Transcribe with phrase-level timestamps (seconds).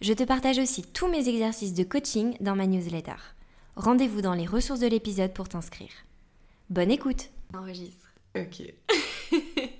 [0.00, 3.16] Je te partage aussi tous mes exercices de coaching dans ma newsletter.
[3.74, 5.90] Rendez-vous dans les ressources de l'épisode pour t'inscrire.
[6.70, 8.06] Bonne écoute Enregistre.
[8.36, 8.62] Ok.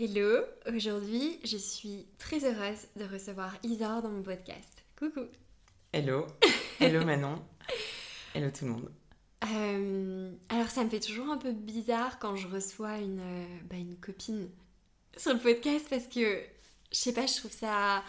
[0.00, 4.82] Hello, aujourd'hui je suis très heureuse de recevoir Isor dans mon podcast.
[4.98, 5.26] Coucou
[5.92, 6.26] Hello,
[6.80, 7.40] hello Manon,
[8.34, 8.90] hello tout le monde.
[9.44, 13.76] Euh, alors ça me fait toujours un peu bizarre quand je reçois une, euh, bah,
[13.76, 14.48] une copine
[15.16, 16.40] sur le podcast parce que
[16.92, 18.02] je sais pas, je trouve ça.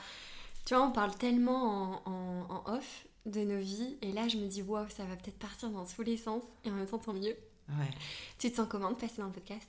[0.65, 4.61] Tu vois, on parle tellement en, off de nos vies, et là je me dis,
[4.61, 7.35] wow, ça va peut-être partir dans tous les sens, et en même temps, tant mieux.
[7.69, 7.89] Ouais.
[8.37, 9.67] Tu te sens comment de passer dans le podcast?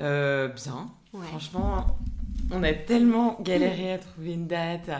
[0.00, 0.92] Euh, Bien.
[1.12, 1.98] Franchement,
[2.50, 4.90] on a tellement galéré à trouver une date.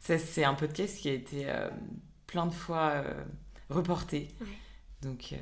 [0.00, 1.70] Ça, c'est un podcast qui a été euh,
[2.26, 3.24] plein de fois euh,
[3.70, 4.28] reporté.
[5.00, 5.36] Donc, euh,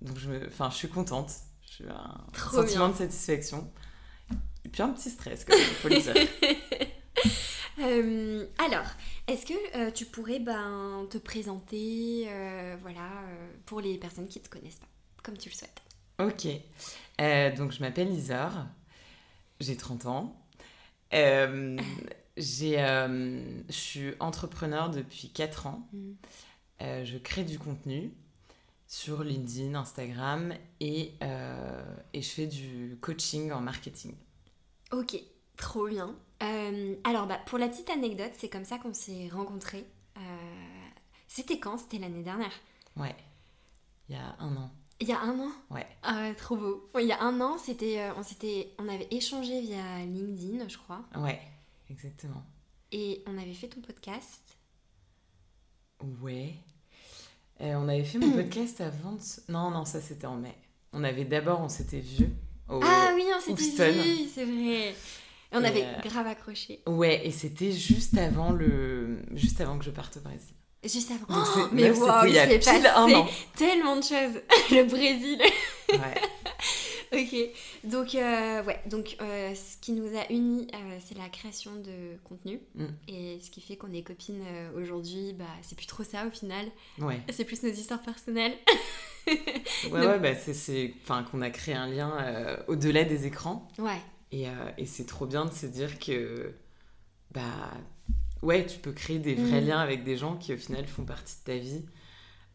[0.00, 1.30] donc je, enfin, je suis contente.
[1.76, 3.70] J'ai un sentiment de satisfaction.
[4.66, 6.14] Et puis un petit stress, quand même, il faut le dire.
[7.78, 8.86] Euh, alors,
[9.26, 13.06] est-ce que euh, tu pourrais ben, te présenter euh, voilà,
[13.66, 14.88] pour les personnes qui ne te connaissent pas,
[15.22, 15.82] comme tu le souhaites?
[16.18, 16.46] Ok.
[17.58, 18.64] donc, je m'appelle Isor.
[19.60, 20.42] J'ai 30 ans.
[21.12, 22.06] j'ai,
[22.38, 25.86] je suis entrepreneur depuis 4 ans.
[25.92, 26.12] Mm.
[26.80, 28.10] je crée du contenu
[28.88, 31.12] sur LinkedIn, Instagram et,
[32.14, 34.14] et je fais du coaching en marketing.
[34.92, 35.16] Ok,
[35.56, 36.14] trop bien.
[36.42, 39.84] Euh, alors, bah, pour la petite anecdote, c'est comme ça qu'on s'est rencontrés.
[40.16, 40.20] Euh,
[41.28, 41.78] c'était quand?
[41.78, 42.52] C'était l'année dernière
[42.96, 43.14] Ouais,
[44.08, 44.70] il y a un an.
[45.00, 45.50] Il y a un an?
[45.70, 45.86] Ouais.
[46.02, 46.88] Ah, trop beau.
[46.98, 50.78] il y a un an, c'était, euh, on, s'était, on avait échangé via LinkedIn, je
[50.78, 51.04] crois.
[51.16, 51.40] Ouais,
[51.90, 52.42] exactement.
[52.92, 54.56] Et on avait fait ton podcast.
[56.22, 56.54] Ouais.
[57.60, 59.52] on avait fait mon podcast avant de...
[59.52, 60.54] Non, non, ça c'était en mai.
[60.92, 62.30] On avait d'abord, on s'était vu
[62.68, 64.94] ah oui, on s'était vu, c'est vrai.
[65.52, 66.80] Et on avait euh, grave accroché.
[66.86, 70.54] Ouais, et c'était juste avant le, juste avant que je parte au Brésil.
[70.82, 71.42] Juste avant.
[71.56, 73.24] Oh, mais wow, il s'est passé
[73.56, 74.40] tellement de choses.
[74.70, 75.40] le Brésil.
[75.88, 75.98] Ouais.
[77.12, 77.36] ok,
[77.84, 80.66] donc euh, ouais, donc euh, ce qui nous a unis,
[81.00, 82.84] c'est la création de contenu, mm.
[83.08, 84.42] et ce qui fait qu'on est copines
[84.76, 86.66] aujourd'hui, bah c'est plus trop ça au final.
[86.98, 87.20] Ouais.
[87.30, 88.54] C'est plus nos histoires personnelles.
[89.26, 90.94] ouais, ouais, bah c'est,
[91.30, 93.68] qu'on a créé un lien au-delà des écrans.
[93.78, 94.00] Ouais.
[94.32, 94.46] Et,
[94.78, 96.54] et c'est trop bien de se dire que
[97.32, 97.42] bah
[98.42, 99.66] ouais, tu peux créer des vrais mm.
[99.66, 101.84] liens avec des gens qui au final font partie de ta vie,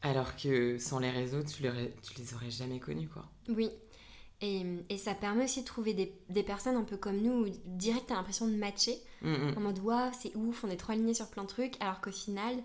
[0.02, 3.30] alors que sans les réseaux, tu les, tu les aurais jamais connus quoi.
[3.50, 3.70] Oui.
[4.42, 7.50] Et, et, ça permet aussi de trouver des, des, personnes un peu comme nous, où
[7.66, 9.54] direct t'as l'impression de matcher, mm, mm.
[9.58, 12.12] en mode waouh, c'est ouf, on est trop alignés sur plein de trucs, alors qu'au
[12.12, 12.56] final,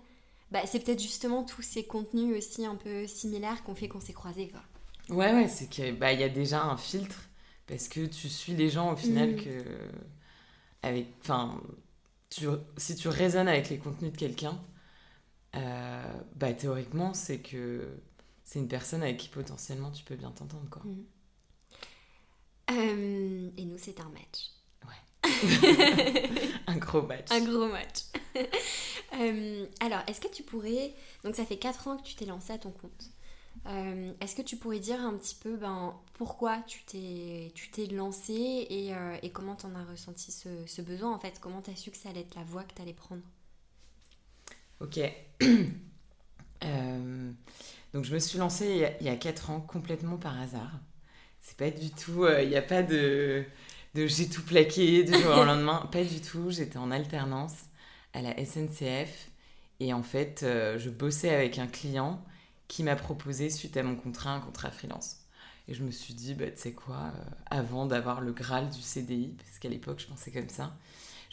[0.51, 4.13] bah, c'est peut-être justement tous ces contenus aussi un peu similaires qu'on fait qu'on s'est
[4.13, 4.49] croisés.
[4.49, 5.15] Quoi.
[5.15, 7.21] Ouais, ouais, c'est qu'il bah, y a déjà un filtre,
[7.67, 9.63] parce que tu suis les gens au final que.
[10.83, 11.59] Avec, enfin,
[12.29, 14.59] tu, si tu raisonnes avec les contenus de quelqu'un,
[15.55, 17.87] euh, bah, théoriquement, c'est que
[18.43, 20.69] c'est une personne avec qui potentiellement tu peux bien t'entendre.
[20.69, 20.81] quoi.
[20.85, 21.03] Mm.
[22.71, 24.51] Euh, et nous, c'est un match.
[24.85, 26.49] Ouais.
[26.67, 27.31] un gros match.
[27.31, 28.03] Un gros match.
[29.19, 30.93] Euh, alors, est-ce que tu pourrais...
[31.23, 33.09] Donc, ça fait 4 ans que tu t'es lancé à ton compte.
[34.21, 38.33] est-ce que tu pourrais dire un petit peu ben, pourquoi tu t'es, tu t'es lancé
[38.33, 38.91] et,
[39.23, 41.39] et comment tu en as ressenti ce, ce, besoin en fait?
[41.39, 43.23] Comment tu as su que ça allait être la voie que tu allais prendre?
[44.81, 44.99] Ok.
[47.93, 50.79] donc je me suis lancée il y, a, 4 ans complètement par hasard.
[51.47, 52.27] C'est pas du tout...
[52.41, 53.45] Il n'y a pas de
[53.97, 55.87] de j'ai tout plaqué du jour au lendemain.
[55.91, 56.51] Pas du tout.
[56.51, 57.55] J'étais en alternance
[58.13, 59.29] à la SNCF
[59.79, 62.23] et en fait, euh, je bossais avec un client
[62.67, 65.17] qui m'a proposé, suite à mon contrat, un contrat freelance.
[65.67, 68.81] Et je me suis dit, bah, tu sais quoi, euh, avant d'avoir le Graal du
[68.81, 70.73] CDI, parce qu'à l'époque, je pensais comme ça,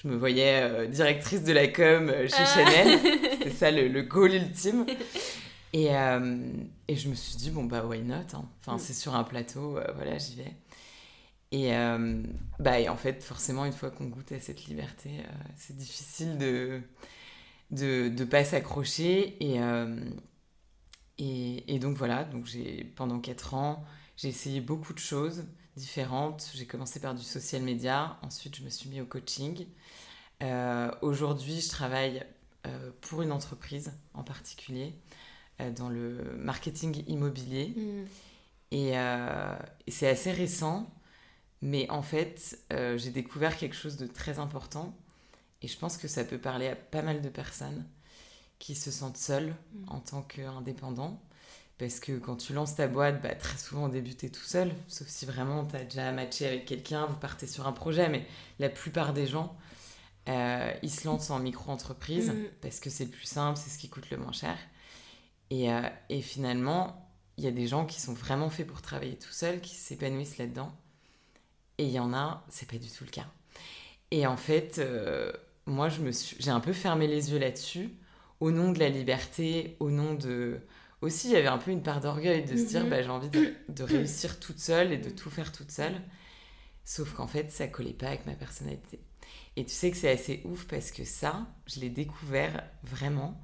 [0.02, 2.46] je me voyais euh, directrice de la com chez ah.
[2.46, 2.99] Chanel.
[3.32, 4.87] C'était ça le, le, goal ultime.
[5.75, 5.88] Et,
[6.88, 8.49] et, je me suis dit, bon, bah, why not hein.
[8.61, 10.55] Enfin, c'est sur un plateau, voilà, j'y vais.
[11.55, 12.21] Et, euh,
[12.59, 16.82] bah, en fait, forcément, une fois qu'on goûte à cette liberté, euh, c'est difficile de
[17.71, 19.37] de ne pas s'accrocher.
[19.41, 20.00] Et, euh,
[21.19, 22.49] et, et, donc voilà, donc
[22.97, 23.85] pendant 4 ans,
[24.17, 25.44] j'ai essayé beaucoup de choses
[25.77, 26.50] différentes.
[26.55, 29.67] J'ai commencé par du social media, ensuite je me suis mis au coaching.
[31.03, 32.27] Aujourd'hui, je travaille
[33.00, 34.94] pour une entreprise en particulier,
[35.77, 37.75] dans le marketing immobilier.
[37.77, 38.05] Mm.
[38.73, 40.91] Et, et c'est assez récent,
[41.62, 44.97] mais en fait, j'ai découvert quelque chose de très important.
[45.62, 47.87] Et je pense que ça peut parler à pas mal de personnes
[48.59, 49.85] qui se sentent seuls Mm.
[49.89, 51.21] en tant qu'indépendants.
[51.79, 54.45] Parce que quand tu lances ta boîte, bah, très souvent au début, tu es tout
[54.45, 54.73] seul.
[54.89, 58.09] Sauf si vraiment tu as déjà matché avec quelqu'un, vous partez sur un projet.
[58.09, 58.27] Mais
[58.61, 59.56] la plupart des gens,
[60.29, 62.45] euh, ils se lancent en micro-entreprise Mm.
[62.62, 64.56] parce que c'est le plus simple, c'est ce qui coûte le moins cher.
[65.55, 69.17] Et, euh, et finalement, il y a des gens qui sont vraiment faits pour travailler
[69.17, 70.73] tout seuls, qui s'épanouissent là-dedans.
[71.79, 73.27] Et il y en a, c'est pas du tout le cas.
[74.11, 75.33] Et en fait, euh,
[75.67, 77.91] moi, je me suis, j'ai un peu fermé les yeux là-dessus,
[78.41, 80.61] au nom de la liberté, au nom de.
[81.03, 82.91] Aussi, il y avait un peu une part d'orgueil de se dire, Mhm.
[82.91, 86.01] bah, j'ai envie de, de réussir toute seule et de tout faire toute seule.
[86.85, 89.01] Sauf qu'en fait, ça collait pas avec ma personnalité.
[89.56, 93.41] Et tu sais que c'est assez ouf parce que ça, je l'ai découvert vraiment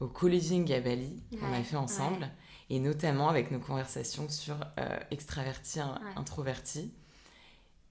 [0.00, 2.28] au co-living à Bali qu'on a fait ensemble,
[2.70, 5.84] et notamment avec nos conversations sur euh, extraverti, Ouais.
[6.16, 6.92] introverti.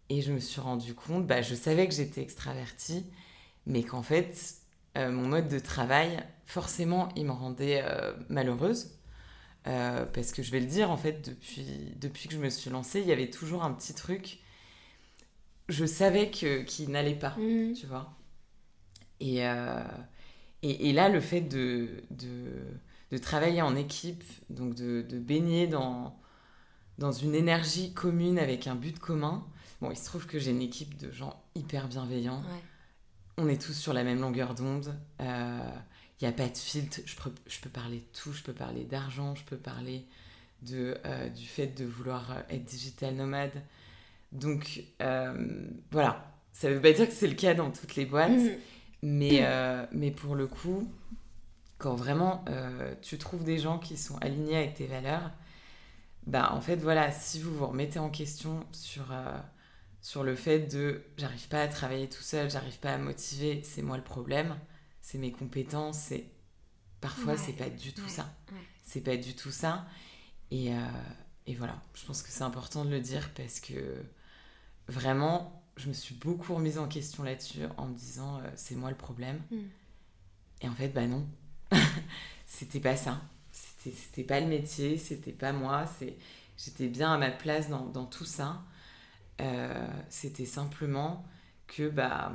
[0.10, 3.06] Et je me suis rendu compte, bah, je savais que j'étais extravertie,
[3.68, 4.56] mais qu'en fait,
[4.98, 8.96] euh, mon mode de travail, forcément, il me rendait euh, malheureuse.
[9.66, 13.02] Parce que je vais le dire, en fait, depuis, depuis que je me suis lancée,
[13.02, 14.40] il y avait toujours un petit truc.
[15.68, 17.74] Je savais que, qu'il n'allait pas Mm.
[17.74, 18.12] tu vois.
[19.20, 19.44] Et,
[20.64, 22.52] et, et là, le fait de, de,
[23.12, 26.18] de travailler en équipe, donc de, de baigner dans,
[26.98, 29.46] dans une énergie commune avec un but commun,
[29.82, 32.42] bon, il se trouve que j'ai une équipe de gens hyper bienveillants.
[32.42, 32.64] Ouais.
[33.38, 34.94] On est tous sur la même longueur d'onde.
[35.20, 37.00] Il n'y a pas de filtre.
[37.06, 38.34] Je peux, je peux parler de tout.
[38.34, 39.36] Je peux parler d'argent.
[39.36, 40.06] Je peux parler
[40.62, 43.64] de, euh, du fait de vouloir euh, être digital nomade.
[44.34, 46.34] Donc, euh, voilà.
[46.52, 48.32] Ça ne veut pas dire que c'est le cas dans toutes les boîtes.
[48.32, 48.50] Mm.
[49.01, 50.92] Mais, euh, mais pour le coup,
[51.78, 55.31] quand vraiment euh, tu trouves des gens qui sont alignés avec tes valeurs,
[56.28, 59.38] bah en fait voilà, si vous vous remettez en question sur, euh,
[60.01, 63.81] sur le fait de j'arrive pas à travailler tout seul, j'arrive pas à motiver, c'est
[63.84, 64.57] moi le problème,
[65.01, 66.25] c'est mes compétences, c'est
[67.01, 68.34] parfois Ouais, c'est pas du tout ouais, ça.
[68.51, 68.68] ouais.
[68.86, 69.86] C'est pas du tout ça.
[70.51, 70.72] Et,
[71.48, 74.04] et voilà, je pense que c'est important de le dire parce que
[74.88, 78.90] vraiment, je me suis beaucoup remise en question là-dessus en me disant euh, c'est moi
[78.90, 79.42] le problème.
[79.50, 79.58] Mm.
[80.62, 81.26] Et en fait, bah non,
[82.46, 83.22] c'était pas ça.
[83.52, 85.86] C'était pas le métier, c'était pas moi.
[86.58, 88.62] J'étais bien à ma place dans, dans tout ça.
[89.40, 91.26] Euh, c'était simplement
[91.68, 92.34] que bah,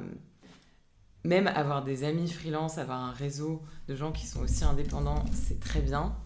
[1.22, 5.60] même avoir des amis freelance, avoir un réseau de gens qui sont aussi indépendants, c'est
[5.60, 6.16] très bien.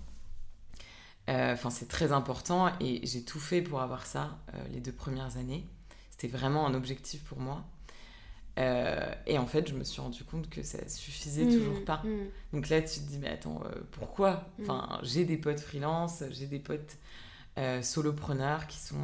[1.28, 4.38] Euh, Enfin, c'est très important et j'ai tout fait pour avoir ça
[4.70, 5.66] les deux premières années.
[6.18, 7.64] C'était vraiment un objectif pour moi.
[8.58, 12.02] Euh, et en fait, je me suis rendu compte que ça suffisait Mm, toujours pas.
[12.04, 12.26] mm.
[12.52, 14.48] Donc là, tu te dis, mais attends, euh, pourquoi?
[14.58, 14.62] Mm.
[14.62, 16.96] Enfin, j'ai des potes freelance, j'ai des potes
[17.58, 18.96] euh, solopreneurs qui sont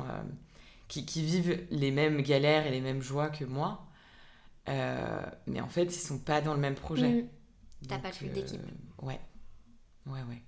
[0.89, 3.87] qui, qui vivent les mêmes galères et les mêmes joies que moi,
[4.67, 7.27] mais en fait, ils sont pas dans le même projet.
[7.89, 8.63] T'as pas plus d'équipe.
[9.03, 9.21] Ouais,
[10.07, 10.43] ouais, ouais.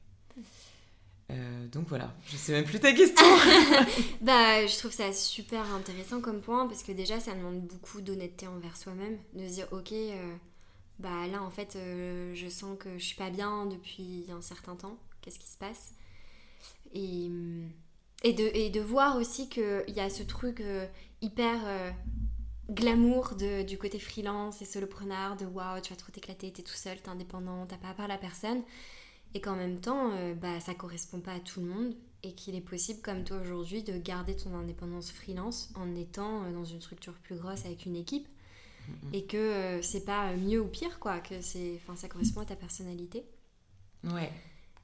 [1.31, 3.27] Euh, donc voilà, je sais même plus ta question.
[4.21, 8.47] Bah, je trouve ça super intéressant comme point parce que déjà, ça demande beaucoup d'honnêteté
[8.47, 10.35] envers soi-même, de se dire, ok, euh,
[10.99, 14.77] bah là, en fait, euh, je sens que je suis pas bien depuis un certain
[14.77, 14.99] temps.
[15.21, 15.95] Qu'est-ce qui se passe?
[16.95, 17.29] Et,
[18.23, 20.63] et, de, et de voir aussi qu'il y a ce truc
[21.21, 21.59] hyper
[22.71, 26.75] glamour de, du côté freelance et solopreneur, de waouh, tu vas trop t'éclater, t'es tout
[26.75, 28.63] seul, t'es indépendant, t'as pas à part la personne.
[29.35, 32.55] Et qu'en même temps, euh, bah, ça correspond pas à tout le monde et qu'il
[32.55, 36.81] est possible, comme toi aujourd'hui, de garder ton indépendance freelance en étant euh, dans une
[36.81, 38.29] structure plus grosse avec une équipe
[39.13, 42.47] et que euh, c'est pas euh, mieux ou pire, quoi, que c'est, ça correspond à
[42.47, 43.25] ta personnalité.
[44.05, 44.33] ouais,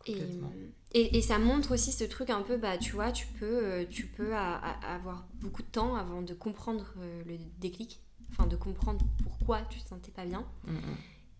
[0.06, 0.52] Et, complètement.
[0.92, 3.84] et, et ça montre aussi ce truc un peu, bah, tu vois, tu peux, euh,
[3.88, 8.46] tu peux a- a- avoir beaucoup de temps avant de comprendre euh, le déclic, enfin
[8.46, 10.44] de comprendre pourquoi tu te sentais pas bien.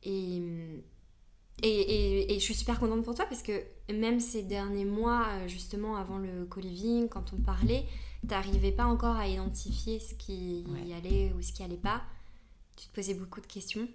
[0.02, 0.42] Et,
[1.62, 5.26] et, et- et je suis super contente pour toi parce que même ces derniers mois,
[5.30, 7.84] euh, justement avant le co-living, quand on parlait,
[8.28, 12.02] t'arrivais pas encore à identifier ce qui y allait ou ce qui allait pas.
[12.76, 13.86] Tu te posais beaucoup de questions.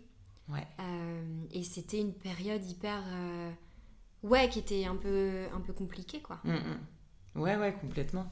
[0.50, 0.66] Ouais.
[0.80, 3.02] Euh, et c'était une période hyper...
[3.08, 3.52] euh,
[4.24, 6.40] ouais, qui était un peu, un peu compliquée, quoi.
[6.44, 7.42] Mm, mm.
[7.42, 8.32] Ouais, ouais, complètement.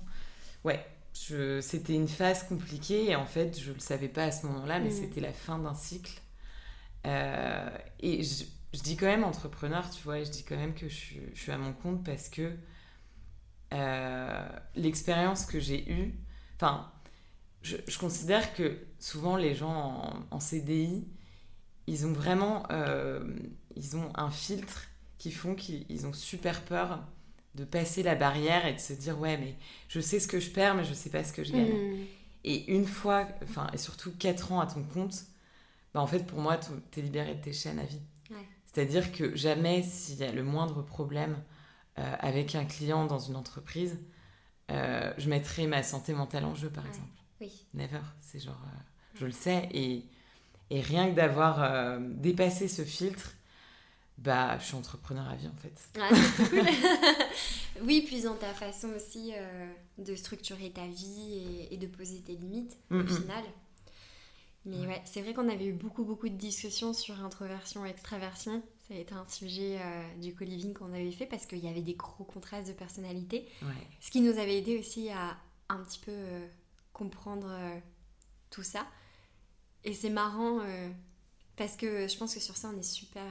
[0.64, 4.80] Ouais, c'était une phase compliquée et en fait, je le savais pas à ce moment-là,
[4.80, 4.94] mais Mm.
[4.94, 6.22] c'était la fin d'un cycle.
[7.06, 10.76] Euh, et je, je dis quand même entrepreneur, tu vois, et je dis quand même
[10.76, 12.54] que je, suis- je suis à mon compte parce que
[13.74, 16.14] euh, l'expérience que j'ai eue,
[16.56, 16.92] enfin,
[17.62, 21.08] je, je considère que souvent les gens en, en CDI,
[21.88, 22.64] ils ont vraiment
[23.76, 27.04] ils ont un filtre qui font qu'ils ont super peur
[27.56, 29.56] de passer la barrière et de se dire ouais mais
[29.90, 31.80] je sais ce que je perds mais je sais pas ce que je gagne.
[32.04, 32.08] Mm.
[32.46, 35.26] Et une fois, enfin et surtout 4 ans à ton compte,
[35.94, 38.02] bah en fait pour moi tu es libéré de tes chaînes à vie.
[38.76, 41.42] C'est-à-dire que jamais s'il y a le moindre problème
[41.98, 43.98] euh, avec un client dans une entreprise,
[44.70, 47.08] euh, je mettrai ma santé mentale en jeu par exemple.
[47.40, 47.54] Oui.
[47.74, 48.78] Never, c'est genre euh,
[49.18, 50.04] je le sais et,
[50.72, 53.36] et rien que d'avoir dépassé ce filtre,
[54.18, 55.80] bah, je suis entrepreneur à vie en fait.
[55.98, 56.10] Ah,
[56.50, 56.64] cool.
[57.88, 59.32] oui, puis dans ta façon aussi
[59.98, 63.46] de structurer ta vie et, de poser tes limites au final.
[64.66, 68.64] Mais ouais, c'est vrai qu'on avait eu beaucoup beaucoup de discussions sur introversion et extraversion.
[68.88, 71.82] Ça a été un sujet euh, du co-living qu'on avait fait parce qu'il y avait
[71.82, 73.48] des gros contrastes de personnalité.
[74.00, 75.38] Ce qui nous avait aidé aussi à
[75.70, 76.48] un petit peu euh,
[76.94, 77.48] comprendre
[78.50, 78.88] tout ça.
[79.84, 80.62] Et c'est marrant
[81.56, 83.24] parce que je pense que sur ça on est super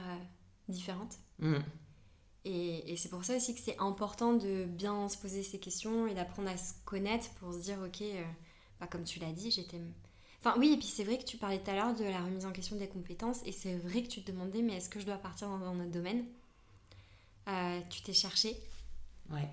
[0.68, 1.18] différentes.
[1.40, 1.56] Mm.
[2.44, 6.14] Et, c'est pour ça aussi que c'est important de bien se poser ces questions et
[6.14, 8.22] d'apprendre à se connaître pour se dire, ok, euh,
[8.80, 9.80] bah, comme tu l'as dit, j'étais...
[10.44, 12.44] Enfin oui, et puis c'est vrai que tu parlais tout à l'heure de la remise
[12.44, 15.06] en question des compétences, et c'est vrai que tu te demandais, mais est-ce que je
[15.06, 16.26] dois partir dans un autre domaine?
[17.48, 18.54] Euh, Tu t'es cherché.
[19.30, 19.48] Ouais.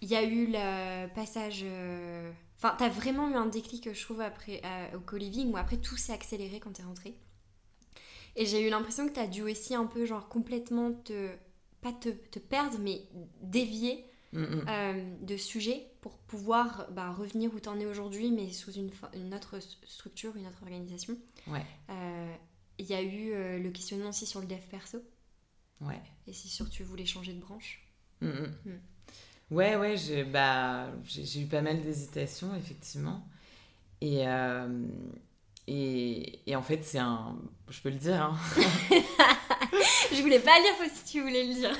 [0.00, 1.62] Il y a eu le passage...
[1.64, 4.62] Euh, enfin, t'as vraiment eu un déclic, je trouve, après,
[4.94, 7.16] au co-living, où après tout s'est accéléré quand t'es rentrée.
[8.36, 11.30] Et j'ai eu l'impression que tu as dû aussi un peu, genre, complètement te.
[11.80, 13.00] pas te, te perdre, mais
[13.42, 14.64] dévier mm, mm.
[14.68, 18.92] Euh, de sujet pour pouvoir bah, revenir où tu en es aujourd'hui, mais sous une,
[19.12, 21.18] une, autre structure, une autre organisation.
[21.48, 21.66] Ouais.
[21.90, 22.32] Euh,
[22.78, 25.02] il y a eu euh, le questionnement aussi sur le dev perso.
[25.80, 26.00] Ouais.
[26.28, 27.82] Et si sûr tu voulais changer de branche.
[28.20, 28.44] Mm,
[29.50, 30.92] ouais, ouais, j'ai bah,
[31.34, 33.26] eu pas mal d'hésitations, effectivement.
[34.00, 34.22] Et,
[35.66, 37.36] et, et, en fait, c'est un.
[37.68, 38.22] Je peux le dire.
[38.22, 38.38] Hein.
[40.12, 41.76] je voulais pas lire si tu voulais le dire.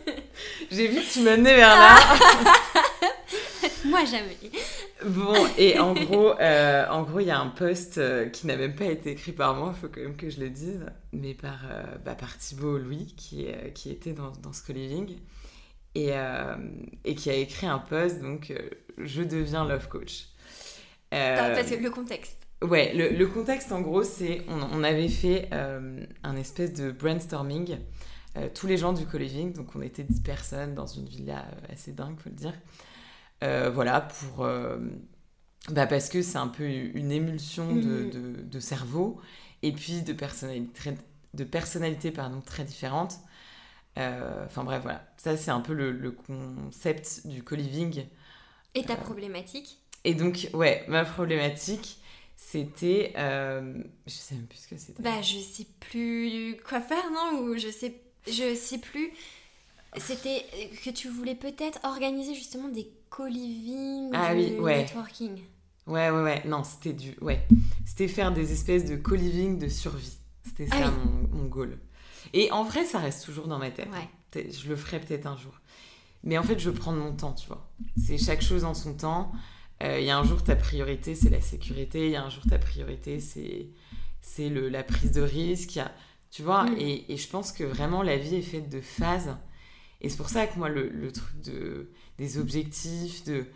[0.72, 1.96] J'ai vu que tu menais vers là.
[3.84, 4.36] Moi, jamais.
[5.04, 8.56] Bon, et en gros, euh, en gros, il y a un post euh, qui n'a
[8.56, 10.80] même pas été écrit par moi, il faut quand même que je le dise,
[11.12, 15.16] mais par, euh, bah, par Thibaut Louis, qui, qui était dans, dans ce co-living,
[15.94, 16.10] et,
[17.04, 18.52] et qui a écrit un post, donc
[18.98, 20.26] Je deviens love coach.
[21.10, 22.40] Parce que le contexte.
[22.62, 27.78] Ouais, le, contexte en gros, c'est on, avait fait euh, un espèce de brainstorming,
[28.36, 31.72] euh, tous les gens du co-living, donc on était 10 personnes dans une villa euh,
[31.72, 32.52] assez dingue, faut le dire.
[33.42, 34.48] Voilà, pour.
[35.68, 38.48] Bah parce que c'est un peu une émulsion de, mhm.
[38.48, 39.20] de, cerveau
[39.62, 40.92] et puis de personnalités
[41.34, 43.18] de personnalité, pardon, très différentes.
[43.96, 45.06] Enfin bref, voilà.
[45.16, 48.06] Ça, c'est un peu le, le concept du co-living.
[48.74, 49.78] Et ta problématique?
[50.04, 51.98] Et donc, ouais, ma problématique,
[52.36, 53.12] c'était.
[53.16, 53.74] Euh,
[54.06, 55.02] je sais même plus ce que c'était.
[55.02, 57.40] Bah, je sais plus quoi faire, non?
[57.42, 59.10] Ou je sais, je sais plus.
[59.96, 60.46] C'était
[60.84, 64.78] que tu voulais peut-être organiser justement des co-living, ah, oui, ouais.
[64.78, 65.42] networking.
[65.86, 66.42] Ouais, ouais, ouais.
[66.46, 67.16] Non, c'était du.
[67.20, 67.46] Ouais.
[67.84, 70.18] C'était faire des espèces de co-living de survie.
[70.44, 71.78] C'était ah ça mon, mon, goal.
[72.32, 73.88] Et en vrai, ça reste toujours dans ma tête.
[73.90, 74.48] Ouais.
[74.50, 75.60] Je le ferai peut-être un jour.
[76.22, 77.68] Mais en fait, je prends mon temps, tu vois.
[77.96, 79.32] C'est chaque chose en son temps.
[79.82, 82.06] Euh, il y a un jour, ta priorité, c'est la sécurité.
[82.06, 83.70] Il y a un jour, ta priorité, c'est,
[84.38, 85.76] la prise de risque.
[85.76, 85.92] Y a,
[86.30, 86.76] tu vois, mm.
[86.78, 89.34] et, et, je pense que vraiment, la vie est faite de phases.
[90.00, 91.90] Et c'est pour ça que moi, le, le, truc de,
[92.20, 93.46] des objectifs, de...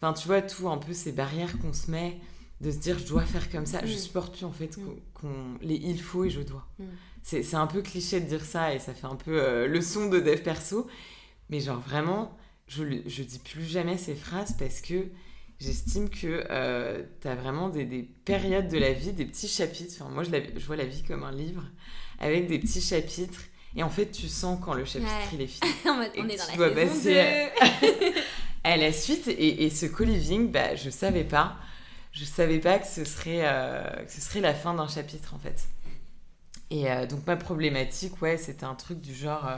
[0.00, 2.20] Enfin, tu vois, tout un peu ces barrières qu'on se met,
[2.60, 3.84] de se dire, je dois faire comme ça.
[3.84, 3.98] Je mm.
[3.98, 4.82] supporte plus, en fait, mm.
[5.14, 6.66] qu'on, les il faut et je dois.
[7.24, 9.80] C'est, c'est un peu cliché de dire ça, et ça fait un peu euh, le
[9.80, 10.86] son de dev perso.
[11.50, 12.36] Mais genre, vraiment,
[12.68, 15.08] je, je dis plus jamais ces phrases parce que
[15.58, 19.94] j'estime que euh, tu as vraiment des, des, périodes de la vie, des petits chapitres.
[19.98, 21.64] Enfin, moi, je, je, vois la vie comme un livre
[22.20, 23.40] avec des petits chapitres.
[23.76, 25.70] Et en fait, tu sens quand le chapitre il est fini.
[25.86, 28.10] on est dans la saison 2.
[28.64, 29.28] à la suite.
[29.28, 31.56] Et, et ce co-living, bah, je savais pas.
[32.12, 35.38] Je savais pas que ce serait, euh, que ce serait la fin d'un chapitre, en
[35.38, 35.64] fait.
[36.70, 39.50] Et euh, donc, ma problématique, ouais, c'était un truc du genre...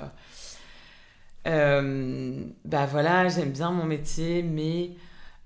[1.44, 4.92] bah voilà, j'aime bien mon métier, mais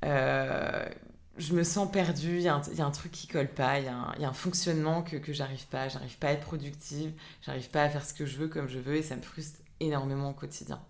[0.05, 0.89] euh,
[1.41, 4.29] je me sens perdue, il y, a un truc qui colle pas, il y, a
[4.29, 8.05] un fonctionnement que, que j'arrive pas, j'arrive pas à être productive, j'arrive pas à faire
[8.05, 10.81] ce que je veux comme je veux et ça me frustre énormément au quotidien.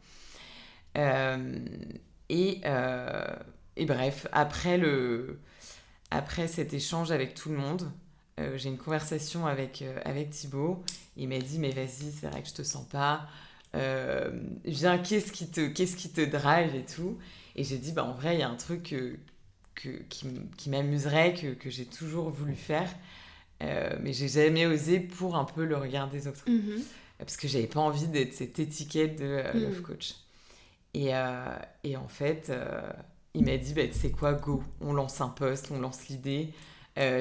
[0.99, 1.59] Euh,
[2.29, 3.25] et, euh,
[3.77, 4.79] et, bref, après,
[6.49, 7.91] cet échange avec tout le monde,
[8.57, 10.83] j'ai une conversation avec, avec Thibaut.
[11.17, 13.29] Il m'a dit Mais vas-y, c'est vrai que je te sens pas.
[14.65, 17.19] viens, qu'est-ce qui, te, qu'est-ce qui te drive et tout?
[17.57, 18.95] Et j'ai dit, bah, en vrai, il y a un truc
[19.75, 22.89] que, qui, qui m'amuserait, que, que j'ai toujours voulu faire.
[23.63, 26.45] Euh, mais j'ai jamais osé pour un peu le regard des autres.
[26.49, 26.83] Mhm.
[27.19, 29.63] Parce que j'avais pas envie d'être cette étiquette de euh, Mhm.
[29.65, 30.15] love coach.
[30.95, 31.45] Et, euh,
[31.85, 32.53] et en fait,
[33.35, 36.53] il m'a dit, bah, tu sais quoi, go, on lance un post, on lance l'idée.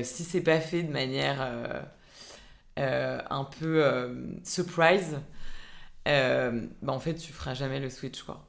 [0.03, 1.41] Si c'est pas fait de manière
[2.77, 3.83] un peu
[4.43, 5.19] surprise,
[6.05, 6.51] bah,
[6.87, 8.47] en fait, tu feras jamais le switch, quoi.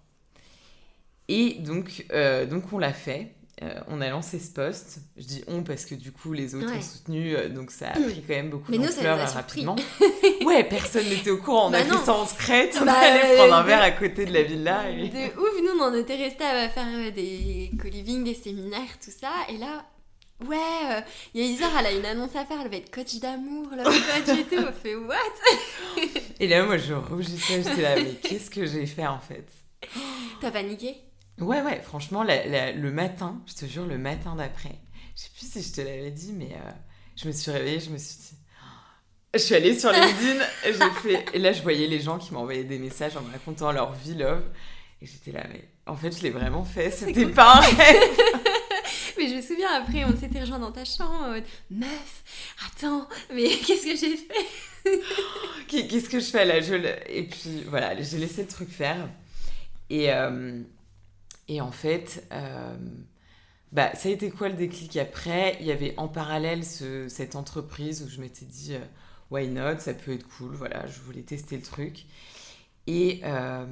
[1.29, 2.07] Et donc,
[2.49, 3.35] donc on l'a fait.
[3.63, 5.01] Euh, on a lancé ce post.
[5.19, 6.79] Je dis on parce que du coup, les autres Ouais.
[6.79, 9.77] ont soutenu, euh, donc ça a pris quand même beaucoup d'ampleur euh, rapidement.
[10.47, 11.69] ouais, personne n'était au courant.
[11.69, 11.99] On Bah a non.
[11.99, 12.71] fait ça en secret.
[12.81, 14.91] On Bah, allait prendre un de- verre à côté de la villa.
[14.91, 15.09] Et...
[15.09, 19.11] De ouf, nous on en était restés à faire euh, des co-living, des séminaires, tout
[19.11, 19.29] ça.
[19.51, 19.85] Et là,
[20.47, 20.57] ouais,
[20.93, 21.01] euh,
[21.35, 23.67] il y a Isor, elle a une annonce à faire, elle va être coach d'amour,
[23.77, 23.85] love
[24.25, 24.65] coach et tout.
[24.67, 25.17] On fait what?
[26.41, 27.63] Et là, moi, je rougissais.
[27.63, 29.45] J'étais là, mais qu'est-ce que j'ai fait en fait?
[30.41, 30.95] T'as paniqué?
[31.41, 34.79] Ouais, ouais, franchement, la- la- le matin, je te jure, le matin d'après,
[35.17, 36.71] je sais plus si je te l'avais dit, mais euh,
[37.17, 38.35] je me suis réveillée, je me suis dit.
[39.35, 41.25] Je suis allée sur LinkedIn, et j'ai fait.
[41.35, 44.15] Et là, je voyais les gens qui m'envoyaient des messages en me racontant leur vie
[44.17, 44.43] love.
[45.01, 47.33] Et j'étais là, mais en fait, je l'ai vraiment fait, c'était cool.
[47.33, 48.03] pas un rêve.
[49.17, 51.37] Mais je me souviens après, on s'était rejoint dans ta chambre
[51.71, 52.25] Meuf,
[52.67, 55.01] attends, mais qu'est-ce que j'ai fait?
[55.69, 56.61] Qu'est- Qu'est-ce que je fais là?
[56.61, 59.09] Je, le- Et puis voilà, j'ai laissé le truc faire.
[59.91, 60.61] Et, euh,
[61.51, 62.77] et en fait, euh,
[63.73, 65.57] bah, ça a été quoi le déclic après?
[65.61, 68.81] Il y avait en parallèle ce- cette entreprise où je m'étais dit, euh,
[69.31, 69.79] why not?
[69.81, 70.55] Ça peut être cool.
[70.55, 72.07] Voilà, je voulais tester le truc.
[72.87, 73.67] Et, euh,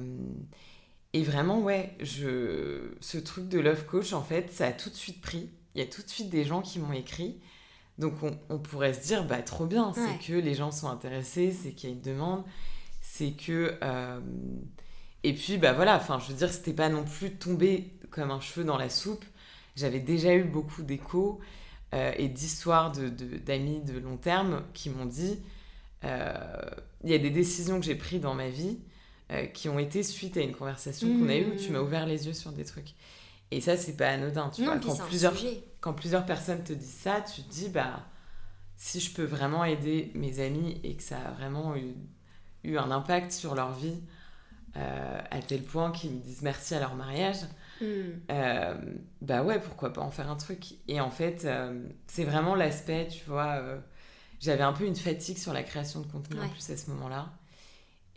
[1.13, 4.95] et vraiment, ouais, je, ce truc de Love Coach, en fait, ça a tout de
[4.95, 5.49] suite pris.
[5.75, 7.39] Il y a tout de suite des gens qui m'ont écrit.
[7.97, 11.51] Donc on, on pourrait se dire, bah trop bien, c'est que les gens sont intéressés,
[11.51, 12.43] c'est qu'il y a une demande,
[13.01, 13.77] c'est que...
[13.83, 14.21] euh,
[15.23, 18.39] Et puis, bah voilà, enfin, je veux dire, c'était pas non plus tombé comme un
[18.39, 19.25] cheveu dans la soupe.
[19.75, 21.39] J'avais déjà eu beaucoup d'échos
[21.93, 25.39] euh, et d'histoires de- de- d'amis de, long terme qui m'ont dit,
[26.03, 26.33] euh,
[27.03, 28.79] il y a des décisions que j'ai prises dans ma vie
[29.31, 32.05] euh, qui ont été suite à une conversation qu'on a eue où tu m'as ouvert
[32.05, 32.93] les yeux sur des trucs.
[33.51, 34.61] Et ça, c'est pas anodin, tu.
[34.63, 35.33] Non, Quand plusieurs,
[35.81, 38.05] quand plusieurs personnes te disent ça, tu te dis, bah,
[38.77, 41.95] si je peux vraiment aider mes amis et que ça a vraiment eu,
[42.63, 43.99] eu un impact sur leur vie,
[44.79, 47.37] euh, à tel point qu'ils me disent merci à leur mariage,
[47.81, 48.19] Hmm.
[48.29, 48.75] euh,
[49.21, 50.73] bah ouais, pourquoi pas en faire un truc.
[50.89, 53.61] Et en fait, euh, c'est vraiment l'aspect, tu vois,
[54.41, 57.31] j'avais un peu une fatigue sur la création de contenu en plus à ce moment-là.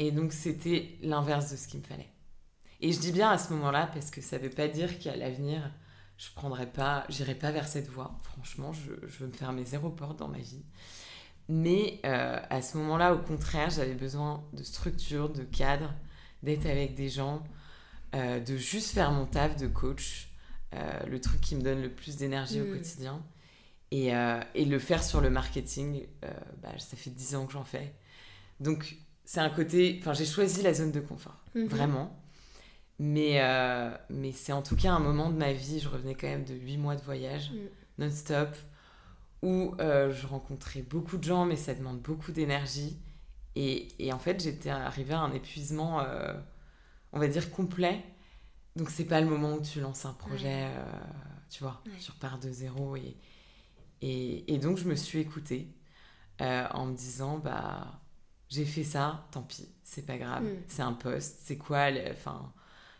[0.00, 2.08] Et donc, c'était l'inverse de ce qu'il me fallait.
[2.80, 5.70] Et je dis bien à ce moment-là parce que ça veut pas dire qu'à l'avenir,
[6.16, 8.18] je prendrai pas, j'irai pas vers cette voie.
[8.24, 10.64] Franchement, je, je veux me fermer zéro porte dans ma vie.
[11.48, 15.92] Mais à ce moment-là, au contraire, j'avais besoin de structure, de cadre,
[16.42, 17.42] d'être avec des gens,
[18.14, 20.28] euh, de juste faire mon taf de coach,
[20.74, 22.72] euh, le truc qui me donne le plus d'énergie au Mm.
[22.72, 23.22] quotidien.
[23.90, 26.06] Et, euh, et le faire sur le marketing,
[26.62, 27.92] bah, ça fait 10 ans que j'en fais.
[28.60, 29.98] Donc, c'est un côté.
[30.00, 31.66] Enfin, j'ai choisi la zone de confort, Mhm.
[31.66, 32.18] vraiment.
[32.98, 33.40] Mais,
[34.10, 35.80] mais c'est en tout cas un moment de ma vie.
[35.80, 38.02] Je revenais quand même de 8 mois de voyage Mm.
[38.04, 38.56] non-stop
[39.42, 42.96] où je rencontrais beaucoup de gens, mais ça demande beaucoup d'énergie.
[43.56, 46.34] Et, et en fait, j'étais arrivée à un épuisement, euh,
[47.12, 48.04] on va dire, complet.
[48.76, 50.84] Donc, c'est pas le moment où tu lances un projet, euh,
[51.50, 51.92] tu vois, Ouais.
[52.00, 52.96] tu repars de zéro.
[52.96, 53.16] Et,
[54.02, 55.68] et, et donc, je me suis écoutée
[56.40, 58.00] euh, en me disant, bah,
[58.48, 60.56] j'ai fait ça, tant pis, c'est pas grave, Mm.
[60.68, 62.52] c'est un poste, c'est quoi, enfin,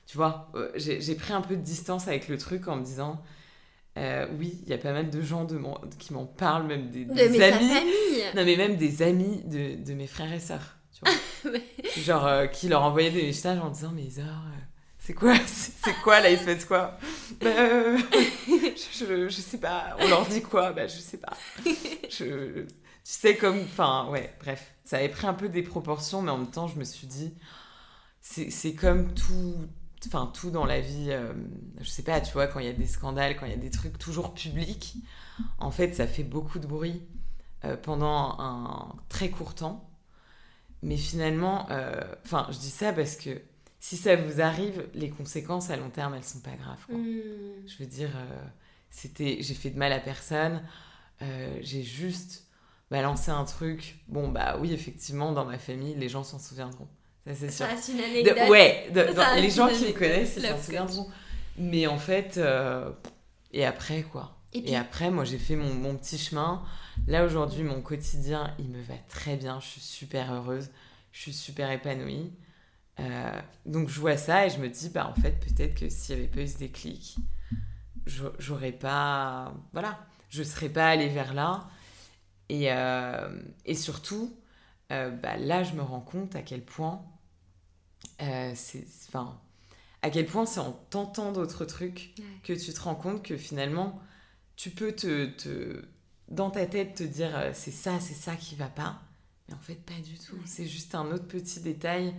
[0.07, 3.23] tu vois, j'ai pris un peu de distance avec le truc en me disant,
[3.99, 5.61] euh, oui, il y a pas mal de gens de
[5.99, 7.03] qui m'en parlent, même des,
[7.43, 7.71] amis.
[8.35, 10.77] Non, mais même des amis de, de mes frères et sœurs.
[11.99, 14.61] Genre, euh, qui leur envoyaient des messages en disant, mais Isor, euh,
[14.99, 16.97] c'est quoi, c'est quoi là, il se passe quoi?
[17.41, 20.73] Bah, je, je, je sais pas, on leur dit quoi?
[20.73, 21.37] Bah, je sais pas.
[21.65, 22.67] Je, tu
[23.03, 26.51] sais, comme, enfin, ouais, bref, ça avait pris un peu des proportions, mais en même
[26.51, 27.35] temps, je me suis dit,
[28.21, 29.57] c'est comme tout,
[30.07, 31.33] enfin, tout dans la vie, euh,
[31.81, 33.59] je sais pas, tu vois, quand il y a des scandales, quand il y a
[33.59, 34.97] des trucs toujours publics,
[35.59, 37.03] en fait, ça fait beaucoup de bruit
[37.65, 39.89] euh, pendant un très court temps.
[40.83, 43.41] Mais finalement, euh, enfin, je dis ça parce que
[43.79, 46.85] si ça vous arrive, les conséquences à long terme, elles sont pas graves.
[46.87, 46.97] quoi.
[46.97, 47.67] Hmm.
[47.67, 48.45] Je veux dire, euh,
[48.91, 50.63] c'était, j'ai fait de mal à personne.
[51.61, 52.49] j'ai juste
[52.91, 54.03] balancé un truc.
[54.09, 56.89] Bon, bah oui, effectivement, dans ma famille, les gens s'en souviendront.
[57.27, 57.67] Ça, c'est sûr.
[57.67, 58.49] Reste une De- anecdote.
[58.51, 59.99] ouais, de- Ça dans- reste les gens qui me anecdote.
[59.99, 61.11] connaissent, ils s'en souviendront.
[61.59, 62.91] Mais en fait, euh,
[63.53, 66.63] et après, quoi Et après, moi, j'ai fait mon, mon petit chemin.
[67.07, 69.61] Là, aujourd'hui, mon quotidien, il me va très bien.
[69.61, 70.71] Je suis super heureuse.
[71.13, 72.33] Je suis super épanouie.
[73.01, 76.17] Euh, donc, je vois ça et je me dis, bah, en fait, peut-être que s'il
[76.17, 77.17] n'y avait pas eu ce déclic,
[78.07, 79.55] je- j'aurais pas.
[79.73, 79.99] Voilà.
[80.29, 81.69] Je serais pas allée vers là.
[82.49, 82.69] Et,
[83.65, 84.35] et surtout,
[84.91, 87.03] bah, là, je me rends compte à quel point
[88.55, 88.85] c'est.
[89.09, 89.41] Enfin,
[90.03, 94.01] à quel point c'est en tentant d'autres trucs que tu te rends compte que finalement,
[94.57, 95.85] tu peux te, te
[96.29, 99.03] dans ta tête te dire c'est ça, c'est ça qui va pas.
[99.49, 100.39] Mais en fait, pas du tout.
[100.45, 102.15] C'est juste un autre petit détail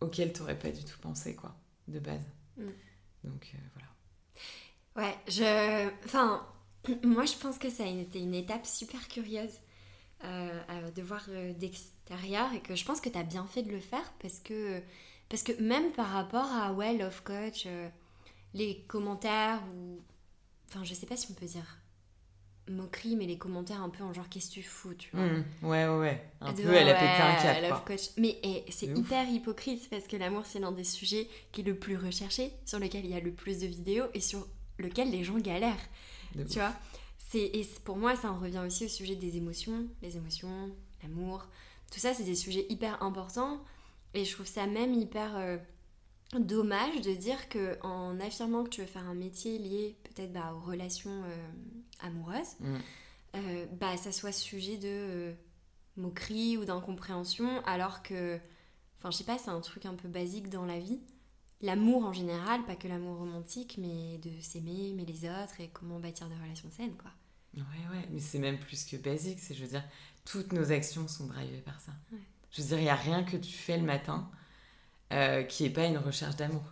[0.00, 1.56] auquel tu n'aurais pas du tout pensé, quoi,
[1.88, 2.24] de base.
[2.56, 2.68] Mm.
[3.24, 3.58] Donc, euh,
[4.94, 5.08] voilà.
[5.08, 5.88] Ouais, je...
[6.04, 6.46] Enfin,
[7.02, 9.60] moi, je pense que ça a été une étape super curieuse
[10.24, 13.70] euh, de voir euh, d'extérieur et que je pense que tu as bien fait de
[13.70, 14.80] le faire parce que,
[15.28, 17.66] parce que même par rapport à, ouais, Love Coach,
[18.52, 20.00] les commentaires ou...
[20.68, 21.78] Enfin, je sais pas si on peut dire
[22.68, 25.26] moquerie, mais les commentaires un peu en genre qu'est-ce que tu fous, tu vois?
[25.26, 25.44] Mmh.
[25.62, 26.30] ouais, ouais, ouais.
[26.40, 27.62] Un peu, elle a pété un cap.
[27.62, 28.10] Love coach.
[28.16, 31.76] Mais eh, c'est hyper hypocrite parce que l'amour, c'est l'un des sujets qui est le
[31.76, 34.46] plus recherché, sur lequel il y a le plus de vidéos et sur
[34.78, 35.88] lequel les gens galèrent.
[36.34, 36.72] tu vois?
[37.34, 40.70] Et pour moi, ça en revient aussi au sujet des émotions, les émotions,
[41.02, 41.44] l'amour.
[41.90, 43.60] Tout ça, c'est des sujets hyper importants.
[44.14, 45.36] Et je trouve ça même hyper.
[45.36, 45.58] Euh,
[46.38, 50.52] dommage de dire que en affirmant que tu veux faire un métier lié peut-être bah,
[50.54, 51.46] aux relations euh,
[52.00, 52.76] amoureuses, mm.
[53.36, 55.34] euh, bah, ça soit sujet de
[55.96, 58.38] moquerie ou d'incompréhension, alors que,
[58.98, 61.00] enfin je sais pas, c'est un truc un peu basique dans la vie.
[61.60, 66.00] L'amour en général, pas que l'amour romantique, mais de s'aimer, mais les autres et comment
[66.00, 67.10] bâtir des relations saines, quoi.
[67.56, 69.84] Ouais, ouais, mais c'est même plus que basique, c'est, je veux dire,
[70.24, 71.92] toutes nos actions sont drivées par ça.
[72.54, 74.30] Je veux dire, il n'y a rien que tu fais le matin
[75.12, 76.62] euh, qui n'est pas une recherche d'amour.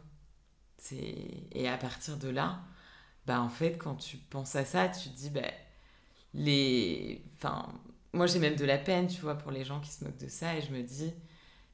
[0.92, 2.60] Et à partir de là,
[3.26, 5.40] bah en fait, quand tu penses à ça, tu te dis, bah,
[6.34, 7.24] les...
[7.36, 7.68] Enfin,
[8.12, 10.28] moi j'ai même de la peine, tu vois, pour les gens qui se moquent de
[10.28, 11.12] ça, et je me dis,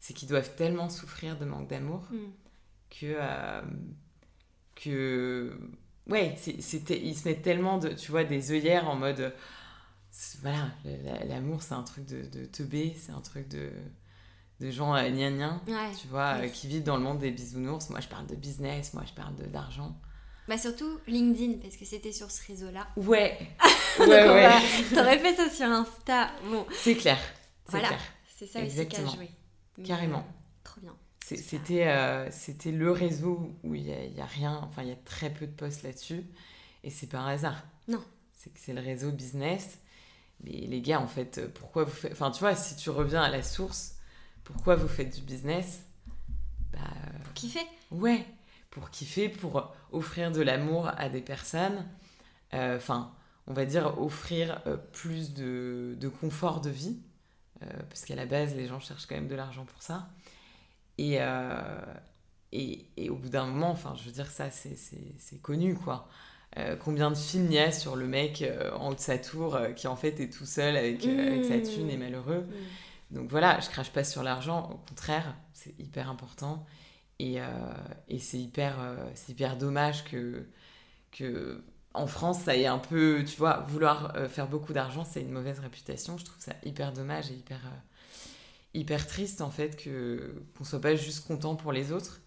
[0.01, 2.17] c'est qu'ils doivent tellement souffrir de manque d'amour mm.
[2.91, 3.17] que...
[3.19, 3.63] Euh,
[4.75, 5.59] que...
[6.07, 9.35] Ouais, c'était, ils se mettent tellement, de, tu vois, des œillères en mode...
[10.41, 10.71] Voilà,
[11.29, 13.71] l'amour c'est un truc de, de teubé, c'est un truc de
[14.61, 15.61] de gens euh, gna
[16.01, 17.91] tu vois, euh, qui vivent dans le monde des bisounours.
[17.91, 19.97] Moi, je parle de business, moi, je parle d'argent.
[20.49, 22.89] Bah surtout LinkedIn, parce que c'était sur ce réseau-là.
[22.97, 23.39] Ouais.
[24.01, 24.51] ouais, ouais.
[24.95, 26.31] T'aurais fait ça sur Insta.
[26.51, 26.67] Bon.
[26.73, 27.19] C'est clair.
[27.67, 27.91] Voilà.
[28.35, 29.09] C'est ça Exactement.
[29.09, 29.31] aussi joué.
[29.85, 30.21] Carrément.
[30.21, 30.97] Euh, trop bien.
[31.21, 35.29] C'était c'était le réseau où il n'y a, a, rien, enfin, il y a très
[35.29, 36.25] peu de posts là-dessus.
[36.83, 37.63] Et c'est pas un hasard.
[37.87, 38.03] Non.
[38.33, 39.79] C'est que c'est le réseau business.
[40.43, 42.13] Mais les gars, en fait, pourquoi vous faites.
[42.13, 43.98] Enfin, tu vois, si tu reviens à la source,
[44.53, 45.83] pourquoi vous faites du business?
[46.73, 46.79] Bah,
[47.23, 48.25] Pour kiffer Ouais,
[48.71, 51.87] pour kiffer, pour offrir de l'amour à des personnes.
[52.55, 53.13] Euh, enfin,
[53.47, 56.99] on va dire offrir euh, plus de, de, confort de vie.
[57.63, 60.09] Euh, parce qu'à la base, les gens cherchent quand même de l'argent pour ça.
[60.97, 61.19] Et,
[62.51, 66.09] et, et, au bout d'un moment, enfin, je veux dire, ça, c'est connu, quoi.
[66.81, 68.43] combien de films il y a sur le mec
[68.75, 71.89] en haut de sa tour qui en fait est tout seul avec, avec sa thune
[71.89, 72.41] et malheureux?
[72.41, 72.55] Mmh.
[73.11, 76.67] Donc voilà, je crache pas sur l'argent, au contraire, c'est hyper important.
[77.19, 77.47] Et, euh,
[78.09, 80.47] et c'est hyper, euh, hyper dommage que,
[81.11, 85.23] que en France, ça ait un peu, tu vois, vouloir euh, faire beaucoup d'argent, c'est
[85.23, 86.19] une mauvaise réputation.
[86.19, 87.61] Je trouve ça hyper dommage et hyper,
[88.75, 92.21] hyper triste, en fait, que, qu'on soit pas juste content pour les autres.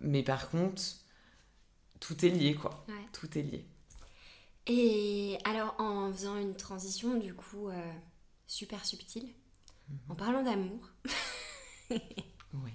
[0.00, 0.82] mais par contre,
[2.00, 2.84] tout est lié, quoi.
[3.12, 3.64] Tout est lié.
[4.66, 7.70] Et alors, en faisant une transition, du coup
[8.52, 9.24] super subtil.
[9.88, 9.98] Mhm.
[10.10, 10.90] En parlant d'amour.
[11.90, 12.72] oui.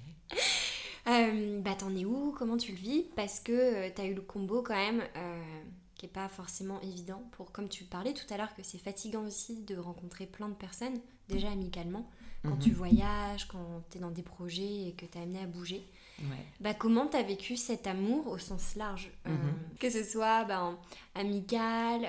[1.08, 2.34] Euh, bah t'en es où?
[2.38, 3.06] Comment tu le vis?
[3.16, 5.64] Parce que euh, t'as eu le combo quand même euh,
[5.96, 9.26] qui est pas forcément évident pour, comme tu parlais tout à l'heure, que c'est fatigant
[9.26, 12.10] aussi de rencontrer plein de personnes, déjà amicalement,
[12.44, 12.76] quand tu mhm.
[12.76, 15.88] voyages, quand t'es dans des projets et que t'es amené à bouger.
[16.20, 16.46] Ouais.
[16.60, 19.12] Bah, comment t'as vécu cet amour au sens large?
[19.26, 19.54] Mhm.
[19.80, 20.78] Que ce soit bah,
[21.16, 22.08] amical,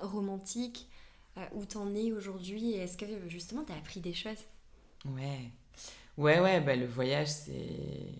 [0.00, 0.88] romantique,
[1.54, 4.44] où t'en es aujourd'hui Est-ce que justement t'as appris des choses?
[5.04, 5.50] Ouais,
[6.16, 8.12] ouais, ouais, bah, le voyage c'est.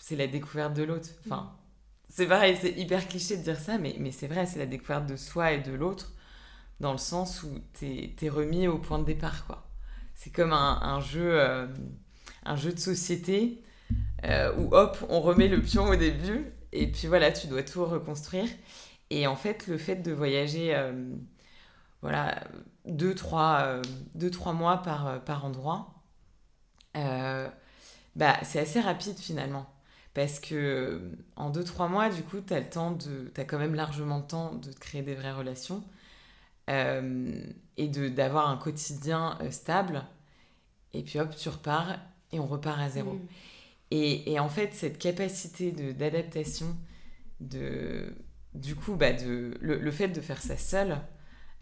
[0.00, 1.08] C'est la découverte de l'autre.
[1.26, 1.50] Enfin, mm.
[2.08, 5.06] c'est pareil, c'est hyper cliché de dire ça, mais, mais c'est vrai, c'est la découverte
[5.06, 6.12] de soi et de l'autre,
[6.78, 9.66] dans le sens où t'es es remis au point de départ, quoi.
[10.14, 11.66] C'est comme un, un jeu, euh,
[12.44, 13.62] un jeu de société
[14.24, 17.84] euh, où hop, on remet le pion au début, et puis voilà, tu dois tout
[17.84, 18.48] reconstruire.
[19.10, 20.74] Et en fait, le fait de voyager
[22.02, 22.42] voilà,
[22.86, 23.82] deux, trois, euh,
[24.14, 25.94] deux, trois mois par, euh, par endroit,
[26.96, 27.48] euh,
[28.16, 29.66] bah, c'est assez rapide finalement.
[30.14, 33.30] Parce que en deux, trois mois, du coup, tu as le temps de.
[33.32, 35.84] Tu as quand même largement le temps de créer des vraies relations
[36.68, 40.04] et d'avoir un quotidien stable.
[40.92, 41.96] Et puis hop, tu repars
[42.32, 43.14] et on repart à zéro.
[43.14, 43.28] Mm.
[43.92, 46.76] Et, et, en fait, cette capacité d'adaptation,
[47.40, 48.14] de,
[48.54, 51.00] du coup, bah de, le, le, fait de faire ça seul,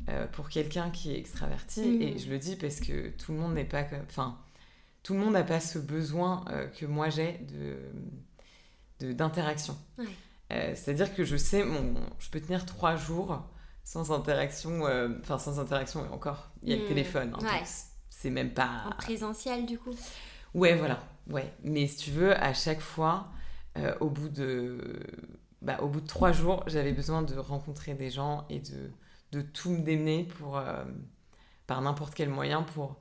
[0.08, 1.82] euh, pour quelqu'un qui est extraverti.
[1.82, 2.02] Mhm.
[2.02, 4.00] Et je le dis parce que tout le monde n'est pas comme.
[4.08, 4.38] Enfin,
[5.02, 7.38] tout le monde n'a pas ce besoin euh, que moi j'ai
[9.00, 9.76] de, d'interaction.
[9.98, 10.04] Ouais.
[10.52, 13.42] Euh, c'est-à-dire que je sais, mon, je peux tenir trois jours
[13.84, 14.82] sans interaction,
[15.20, 16.88] enfin sans interaction et encore, il y a le Mhm.
[16.88, 17.62] téléphone, hein, Ouais.
[18.11, 18.84] c'est même pas...
[18.87, 19.94] En présentiel, du coup?
[20.52, 21.50] Ouais, voilà, ouais.
[21.64, 23.28] Mais si tu veux, à chaque fois,
[24.00, 25.00] au bout de...
[25.62, 28.90] Bah, au bout de trois jours, j'avais besoin de rencontrer des gens et de,
[29.32, 30.84] de tout me démener pour, euh,
[31.66, 32.98] par n'importe quel moyen pour...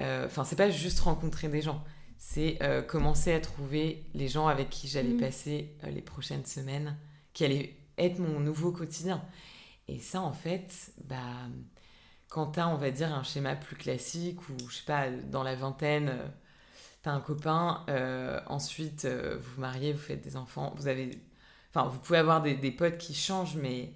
[0.00, 1.84] euh, Enfin, c'est pas juste rencontrer des gens,
[2.18, 5.20] c'est euh, commencer à trouver les gens avec qui j'allais Mhm.
[5.20, 6.96] passer les prochaines semaines,
[7.34, 9.22] qui allaient être mon nouveau quotidien.
[9.88, 11.18] Et ça, en fait, bah,
[12.28, 15.54] quand t'as, on va dire, un schéma plus classique, ou je sais pas, dans la
[15.54, 16.12] vingtaine,
[17.02, 21.20] t'as un copain, euh, ensuite vous vous mariez, vous faites des enfants, vous avez...
[21.70, 23.92] Enfin, vous pouvez avoir des, des potes qui changent, mais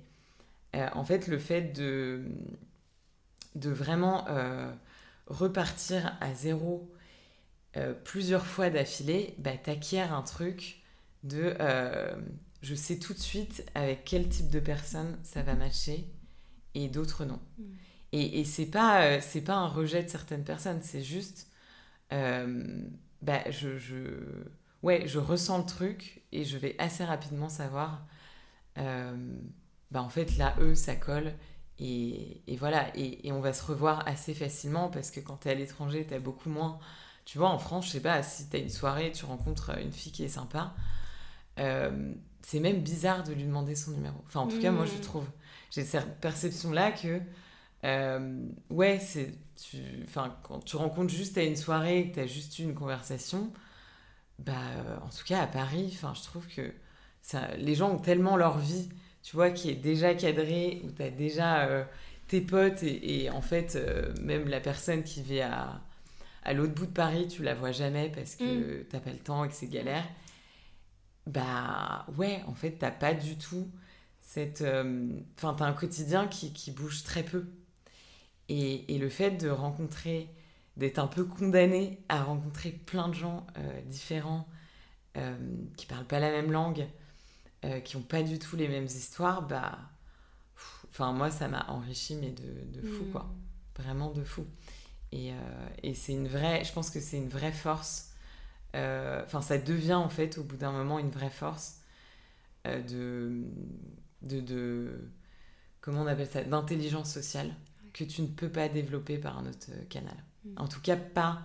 [0.75, 2.25] euh, en fait, le fait de,
[3.55, 4.73] de vraiment euh,
[5.27, 6.93] repartir à zéro
[7.77, 10.83] euh, plusieurs fois d'affilée, bah, t'acquiers un truc
[11.23, 11.57] de...
[12.63, 16.07] je sais tout de suite avec quel type de personne ça va matcher
[16.75, 17.41] et d'autres non.
[17.59, 17.65] Mm.
[18.13, 21.49] Et, et c'est pas, c'est pas un rejet de certaines personnes, c'est juste...
[22.11, 23.97] bah, je, je,
[24.83, 28.07] ouais, je ressens le truc et je vais assez rapidement savoir...
[29.91, 31.33] bah, en fait, là, eux, ça colle.
[31.79, 35.51] Et, et voilà, et, et on va se revoir assez facilement parce que quand t'es
[35.51, 36.79] à l'étranger, t'as beaucoup moins...
[37.25, 40.11] Tu vois, en France, je sais pas, si t'as une soirée, tu rencontres une fille
[40.13, 40.75] qui est sympa,
[41.59, 44.17] euh, c'est même bizarre de lui demander son numéro.
[44.27, 45.01] Enfin, en tout cas, moi, je Mm.
[45.01, 45.27] trouve.
[45.71, 47.21] J'ai cette perception-là que,
[47.85, 49.35] euh, ouais, c'est.
[50.05, 52.75] Enfin, quand tu rencontres juste à une soirée et que tu as juste eu une
[52.75, 53.53] conversation,
[54.39, 56.73] bah, euh, en tout cas, à Paris, enfin, je trouve que
[57.23, 58.89] ça, les gens ont tellement leur vie,
[59.23, 61.85] tu vois, qui est déjà cadrée, où tu as déjà euh,
[62.29, 65.81] tes potes et, et en fait, euh, même la personne qui vit à,
[66.45, 69.45] à l'autre bout de Paris, tu la vois jamais parce que t'as pas le temps
[69.45, 70.05] et que c'est galère.
[71.27, 73.71] Bah ouais, en fait, t'as pas du tout
[74.21, 74.63] cette.
[74.63, 77.47] euh, Enfin, t'as un quotidien qui, qui bouge très peu.
[78.49, 80.29] Et, et le fait de rencontrer,
[80.77, 84.49] d'être un peu condamné à rencontrer plein de gens euh, différents,
[85.19, 85.37] euh,
[85.77, 86.87] qui parlent pas la même langue,
[87.65, 89.79] euh, qui ont pas du tout les mêmes histoires, bah.
[90.57, 93.11] pff, Enfin, moi, ça m'a enrichi, mais de, de fou, Mm.
[93.13, 93.31] quoi.
[93.77, 94.47] Vraiment de fou.
[95.13, 95.37] Et, euh,
[95.83, 96.65] et c'est une vraie.
[96.65, 98.11] Je pense que c'est une vraie force.
[98.77, 101.79] euh, Enfin, ça devient en fait au bout d'un moment une vraie force
[102.67, 103.45] de,
[104.23, 105.11] de, de.
[105.81, 107.55] Comment on appelle ça D'intelligence sociale
[107.93, 110.17] que tu ne peux pas développer par un autre canal.
[110.45, 110.51] Mm.
[110.59, 111.43] En tout cas, pas.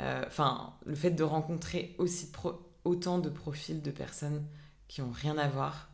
[0.00, 4.44] euh, Enfin, le fait de rencontrer aussi pro- autant de profils de personnes
[4.88, 5.90] qui ont rien à voir,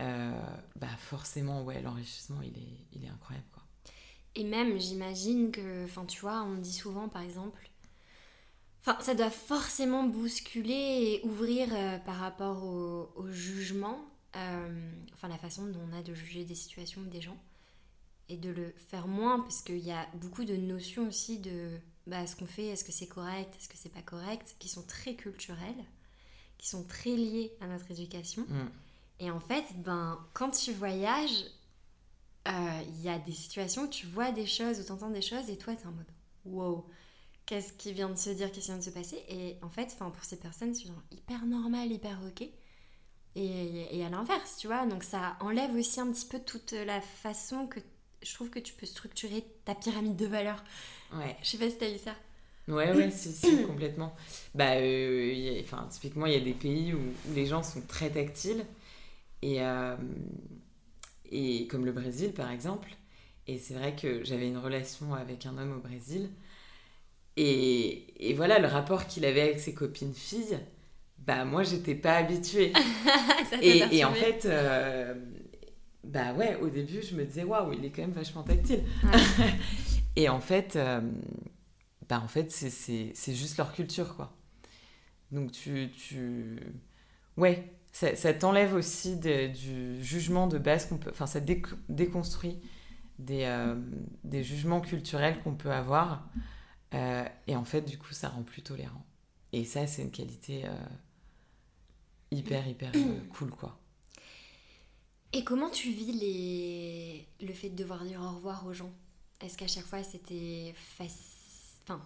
[0.00, 0.32] euh,
[0.76, 3.62] bah forcément, ouais, l'enrichissement, il est, il est incroyable, quoi.
[4.34, 7.68] Et même, j'imagine que, enfin, tu vois, on dit souvent, par exemple,
[8.80, 10.72] enfin, ça doit forcément bousculer
[11.22, 13.98] et ouvrir euh, par rapport au, au jugement,
[14.36, 17.36] euh, enfin, la façon dont on a de juger des situations ou des gens,
[18.28, 22.26] et de le faire moins, parce qu'il y a beaucoup de notions aussi de, bah,
[22.26, 25.14] ce qu'on fait, est-ce que c'est correct, est-ce que c'est pas correct, qui sont très
[25.14, 25.84] culturelles,
[26.62, 28.46] qui sont très liées à notre éducation.
[28.48, 28.70] Mm.
[29.18, 31.44] Et en fait, ben, quand tu voyages,
[32.46, 35.50] euh, il y a des situations où tu vois des choses ou t'entends des choses
[35.50, 36.06] et toi, t'es en mode
[36.44, 36.86] wow,
[37.46, 39.24] qu'est-ce qui vient de se dire, qu'est-ce qui vient de se passer?
[39.28, 42.48] Et en fait, enfin, pour ces personnes, c'est genre hyper normal, hyper ok.
[43.34, 47.00] Et, et à l'inverse, tu vois, donc ça enlève aussi un petit peu toute la
[47.00, 47.80] façon que
[48.22, 50.62] je trouve que tu peux structurer ta pyramide de valeurs.
[51.12, 51.36] Ouais.
[51.42, 52.14] Je sais pas si t'as vu ça.
[52.68, 54.14] Ouais, ouais, si, si, complètement.
[54.54, 57.46] Bah, euh, il y a- enfin, typiquement, il y a des pays où, où les
[57.46, 58.64] gens sont très tactiles,
[59.42, 59.96] et, euh,
[61.30, 62.90] et comme le Brésil, par exemple.
[63.48, 66.30] Et c'est vrai que j'avais une relation avec un homme au Brésil,
[67.36, 70.58] et, et voilà, le rapport qu'il avait avec ses copines filles,
[71.18, 72.72] bah, moi, j'étais pas habituée.
[73.50, 75.14] Ça Et, en fait, euh,
[76.04, 78.82] bah ouais, au début, je me disais, waouh, il est quand même vachement tactile.
[79.04, 79.10] Ouais.
[80.16, 80.76] et en fait,
[82.12, 84.36] bah en fait, c'est- juste leur culture, quoi.
[85.32, 86.58] Donc tu, tu...
[87.36, 92.58] ouais, ça, t'enlève aussi du jugement de base qu'on peut, enfin, ça déc- déconstruit
[93.18, 93.76] des, euh,
[94.24, 96.28] des jugements culturels qu'on peut avoir.
[96.94, 99.04] Euh, et en fait, du coup, ça rend plus tolérant.
[99.52, 100.70] Et ça, c'est une qualité euh,
[102.32, 102.92] hyper, hyper
[103.30, 103.78] cool, quoi.
[105.32, 107.26] Et comment tu vis les...
[107.46, 108.92] le fait de devoir dire au revoir aux gens?
[109.40, 111.31] Est-ce qu'à chaque fois c'était facile,
[111.82, 112.00] enfin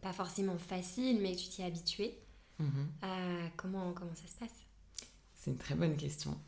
[0.00, 2.18] pas forcément facile, mais que tu t'y es habitué
[2.58, 2.88] Mhm.
[3.04, 4.54] Euh, comment, comment ça se passe?
[5.34, 6.38] C'est une très bonne question.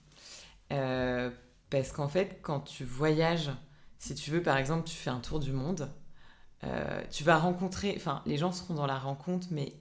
[0.72, 1.30] Euh,
[1.70, 3.50] parce qu'en fait, quand tu voyages,
[3.98, 5.90] si tu veux, par exemple, tu fais un tour du monde,
[6.62, 9.74] euh, tu vas rencontrer, enfin, les gens seront dans la rencontre, mais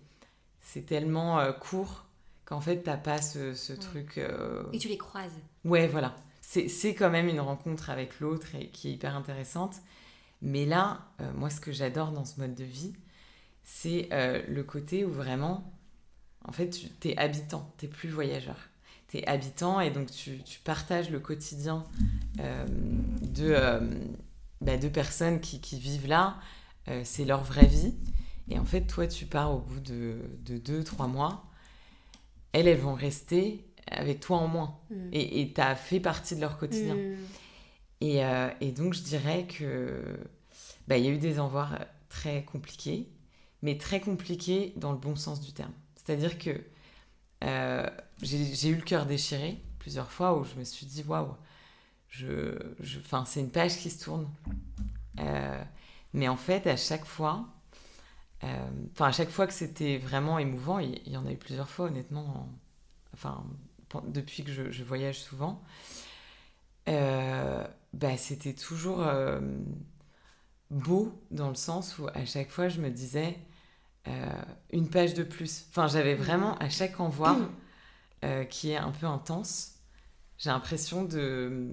[0.60, 2.06] c'est tellement court
[2.46, 4.20] qu'en fait, t'as pas ce, ce truc.
[4.72, 5.40] Et tu les croises.
[5.66, 6.16] Ouais, voilà.
[6.42, 9.76] C'est c'est quand même une rencontre avec l'autre et qui est hyper intéressante.
[10.44, 12.94] Mais là, euh, moi, ce que j'adore dans ce mode de vie,
[13.64, 15.74] c'est euh, le côté où vraiment,
[16.44, 18.58] en fait, tu es habitant, tu plus voyageur.
[19.08, 21.86] Tu es habitant et donc tu, tu partages le quotidien
[22.42, 22.66] euh,
[23.22, 23.56] de,
[24.60, 26.38] bah, de personnes qui, qui vivent là.
[27.06, 27.96] C'est leur vraie vie.
[28.50, 31.46] Et en fait, toi, tu pars au bout de, de deux, trois mois.
[32.52, 34.78] Elles, elles vont rester avec toi en moins.
[34.90, 35.10] Mm.
[35.14, 36.96] Et tu as fait partie de leur quotidien.
[36.96, 37.16] Mm.
[38.04, 40.20] Et, euh, et donc, je dirais que
[40.90, 41.70] bah, il y a eu des envois
[42.10, 43.08] très compliqués,
[43.62, 45.72] mais très compliqués dans le bon sens du terme.
[45.96, 46.62] C'est-à-dire que
[47.46, 47.90] euh,
[48.22, 51.34] j'ai eu le cœur déchiré plusieurs fois où je me suis dit waouh,
[52.10, 52.58] je,
[53.26, 54.28] c'est une page qui se tourne.
[55.22, 55.64] Euh,
[56.14, 57.48] mais en fait, à chaque fois,
[58.42, 61.86] enfin, à chaque fois que c'était vraiment émouvant, il, y en a eu plusieurs fois,
[61.86, 62.50] honnêtement, en-
[63.14, 63.46] enfin,
[64.08, 65.62] depuis que je, voyage souvent,
[67.94, 69.40] bah, c'était toujours euh,
[70.70, 73.38] beau dans le sens où à chaque fois je me disais
[74.08, 74.30] euh,
[74.72, 75.66] une page de plus.
[75.70, 77.50] Enfin, j'avais vraiment à chaque envoi
[78.26, 79.76] euh, qui est un peu intense,
[80.38, 81.70] j'ai l'impression de,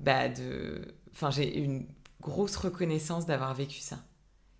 [0.00, 1.86] bah, de, enfin, j'ai une
[2.20, 3.98] grosse reconnaissance d'avoir vécu ça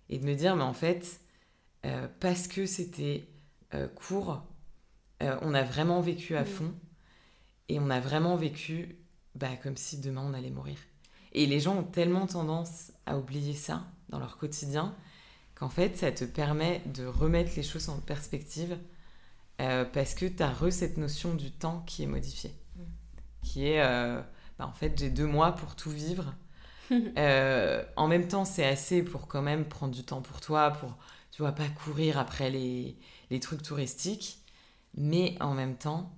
[0.09, 1.21] et de me dire, mais en fait,
[1.85, 3.27] euh, parce que c'était
[3.75, 4.43] euh, court,
[5.23, 6.45] euh, on a vraiment vécu à Mm.
[6.45, 6.73] fond
[7.69, 8.97] et on a vraiment vécu
[9.35, 10.77] bah, comme si demain on allait mourir.
[11.33, 14.95] Et les gens ont tellement tendance à oublier ça dans leur quotidien
[15.55, 18.77] qu'en fait, ça te permet de remettre les choses en perspective
[19.61, 22.53] euh, parce que tu as re cette notion du temps qui est modifiée.
[22.75, 22.81] Mm.
[23.43, 24.21] Qui est, euh,
[24.57, 26.33] bah, en fait, j'ai deux mois pour tout vivre.
[27.17, 30.97] Euh, en même temps, c'est assez pour quand même prendre du temps pour toi, pour,
[31.31, 32.97] tu vois, pas courir après les,
[33.29, 34.39] les trucs touristiques.
[34.95, 36.11] Mais en même temps,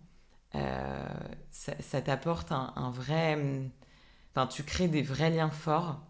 [0.56, 1.06] euh,
[1.52, 3.38] ça, ça t'apporte un, un vrai...
[4.36, 6.02] Enfin, tu crées des vrais liens forts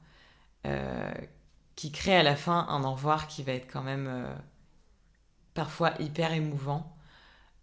[0.67, 1.13] euh,
[1.75, 4.35] qui créent à la fin un au revoir qui va être quand même euh,
[5.53, 6.89] parfois hyper émouvant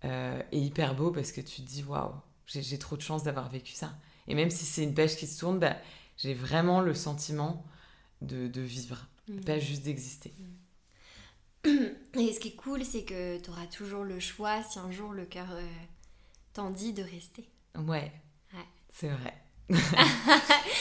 [0.05, 2.13] et hyper beau parce que tu te dis waouh,
[2.47, 3.93] j'ai trop de chance d'avoir vécu ça.
[4.29, 5.77] Et même si c'est une page qui se tourne, bah,
[6.17, 7.65] j'ai vraiment le sentiment
[8.23, 9.41] de, de vivre, Mm.
[9.45, 10.35] pas juste d'exister.
[11.65, 15.13] Et ce qui est cool, c'est que tu auras toujours le choix si un jour
[15.13, 15.49] le cœur
[16.53, 17.49] t'en dit de rester.
[17.77, 18.13] Ouais,
[18.53, 18.67] Ouais.
[18.93, 19.35] c'est vrai.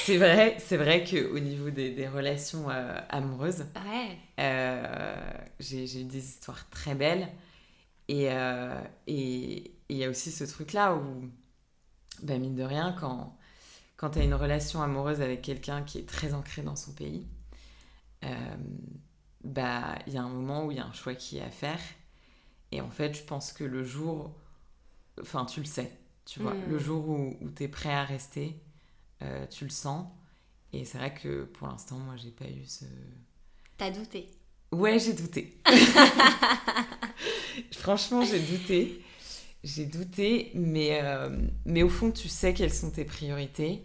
[0.05, 4.17] c'est vrai, c'est vrai qu'au niveau des, des relations euh, amoureuses, Ouais.
[4.39, 5.15] euh,
[5.59, 7.29] j'ai eu des histoires très belles.
[8.07, 11.29] Et euh, et- et il y a aussi ce truc-là où,
[12.23, 13.37] bah, mine de rien, quand,
[13.97, 17.27] quand tu as une relation amoureuse avec quelqu'un qui est très ancré dans son pays,
[19.43, 21.49] bah, il y a un moment où il y a un choix qui est à
[21.49, 21.79] faire.
[22.71, 24.35] Et en fait, je pense que le jour,
[25.21, 25.91] enfin, tu le sais,
[26.25, 26.69] tu vois, Mm.
[26.69, 28.55] le jour où, où tu es prêt à rester,
[29.21, 30.07] euh, tu le sens.
[30.73, 32.85] Et c'est vrai que pour l'instant, moi, j'ai pas eu ce.
[33.77, 34.29] T'as douté.
[34.71, 35.57] Ouais, j'ai douté.
[37.71, 39.03] Franchement, j'ai douté.
[39.63, 41.29] J'ai douté, mais, euh,
[41.65, 43.83] mais au fond, tu sais quelles sont tes priorités.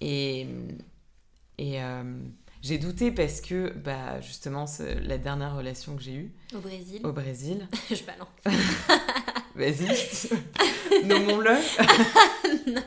[0.00, 0.46] Et,
[1.58, 2.18] et euh,
[2.62, 4.66] j'ai douté parce que, bah, justement,
[5.02, 7.00] la dernière relation que j'ai eue Au Brésil.
[7.02, 8.28] au Brésil, Je balance.
[9.54, 11.56] vas-y, nommons-le.
[12.72, 12.82] non.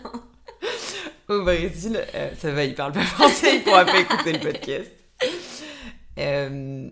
[1.30, 4.91] au Brésil, euh, ça va, il parle pas français, il pourra pas écouter le podcast.
[6.17, 6.89] Euh,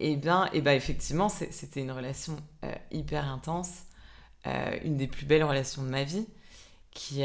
[0.00, 3.84] et bien, et ben effectivement, c'était une relation euh, hyper intense,
[4.46, 6.26] euh, une des plus belles relations de ma vie,
[6.90, 7.22] qui,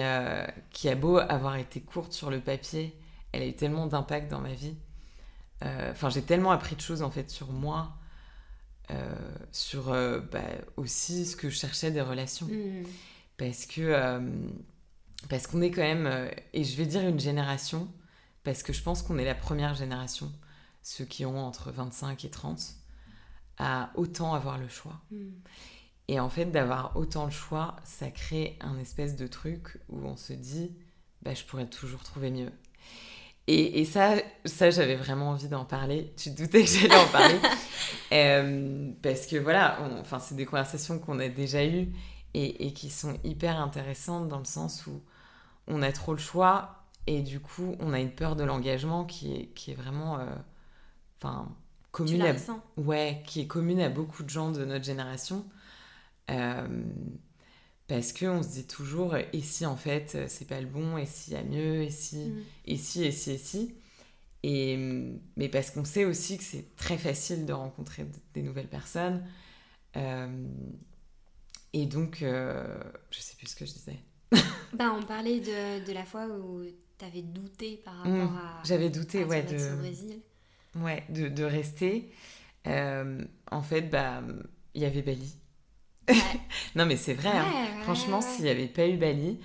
[0.70, 2.96] qui a beau avoir été courte sur le papier,
[3.32, 4.76] elle a eu tellement d'impact dans ma vie.
[5.90, 7.94] Enfin, j'ai tellement appris de choses en fait sur moi,
[9.52, 10.42] sur euh, bah,
[10.78, 12.84] aussi ce que je cherchais des relations Mm.
[13.38, 14.20] parce que euh,
[15.30, 17.88] parce qu'on est quand même euh, et je vais dire une génération
[18.44, 20.32] parce que je pense qu'on est la première génération
[20.82, 22.76] ceux qui ont entre 25 et 30
[23.58, 25.30] à autant avoir le choix Mm.
[26.10, 30.18] et en fait d'avoir autant le choix ça crée un espèce de truc où on
[30.18, 30.72] se dit
[31.22, 32.52] bah je pourrais toujours trouver mieux
[33.48, 34.16] et, et ça,
[34.46, 36.14] ça j'avais vraiment envie d'en parler.
[36.18, 37.36] Tu te doutais que j'allais en parler.
[38.12, 41.92] Euh, parce que voilà, enfin, c'est des conversations qu'on a déjà eues
[42.36, 45.02] et, et qui sont hyper intéressantes dans le sens où
[45.68, 49.36] on a trop le choix et du coup, on a une peur de l'engagement qui
[49.36, 50.26] est, qui est vraiment euh,
[51.18, 51.50] enfin,
[51.84, 52.62] Tu commune la à.
[52.78, 55.46] Ouais, qui est commune à beaucoup de gens de notre génération.
[56.32, 56.68] Euh,
[57.88, 61.34] parce qu'on se dit toujours, et si en fait c'est pas le bon, et s'il
[61.34, 62.44] y a mieux, et si, Mm.
[62.66, 63.76] et si, et si, et si.
[64.46, 64.78] Et,
[65.38, 69.26] mais parce qu'on sait aussi que c'est très facile de rencontrer des nouvelles personnes.
[69.96, 70.48] Euh,
[71.74, 72.78] et donc, euh,
[73.10, 74.00] je sais plus ce que je disais.
[74.74, 76.64] Bah, on parlait de, de la fois où
[76.98, 78.38] t'avais douté par rapport Mm.
[78.38, 80.20] à, J'avais douté, ouais, de, au Brésil.
[80.76, 82.12] ouais, de, de rester.
[82.68, 84.24] Euh, en fait, bah,
[84.74, 85.36] il y avait Bali.
[86.10, 86.16] Ouais.
[86.76, 87.30] Non, mais c'est vrai.
[87.30, 87.46] hein.
[87.46, 89.40] Ouais, Franchement, s'il n'y avait pas eu Bali,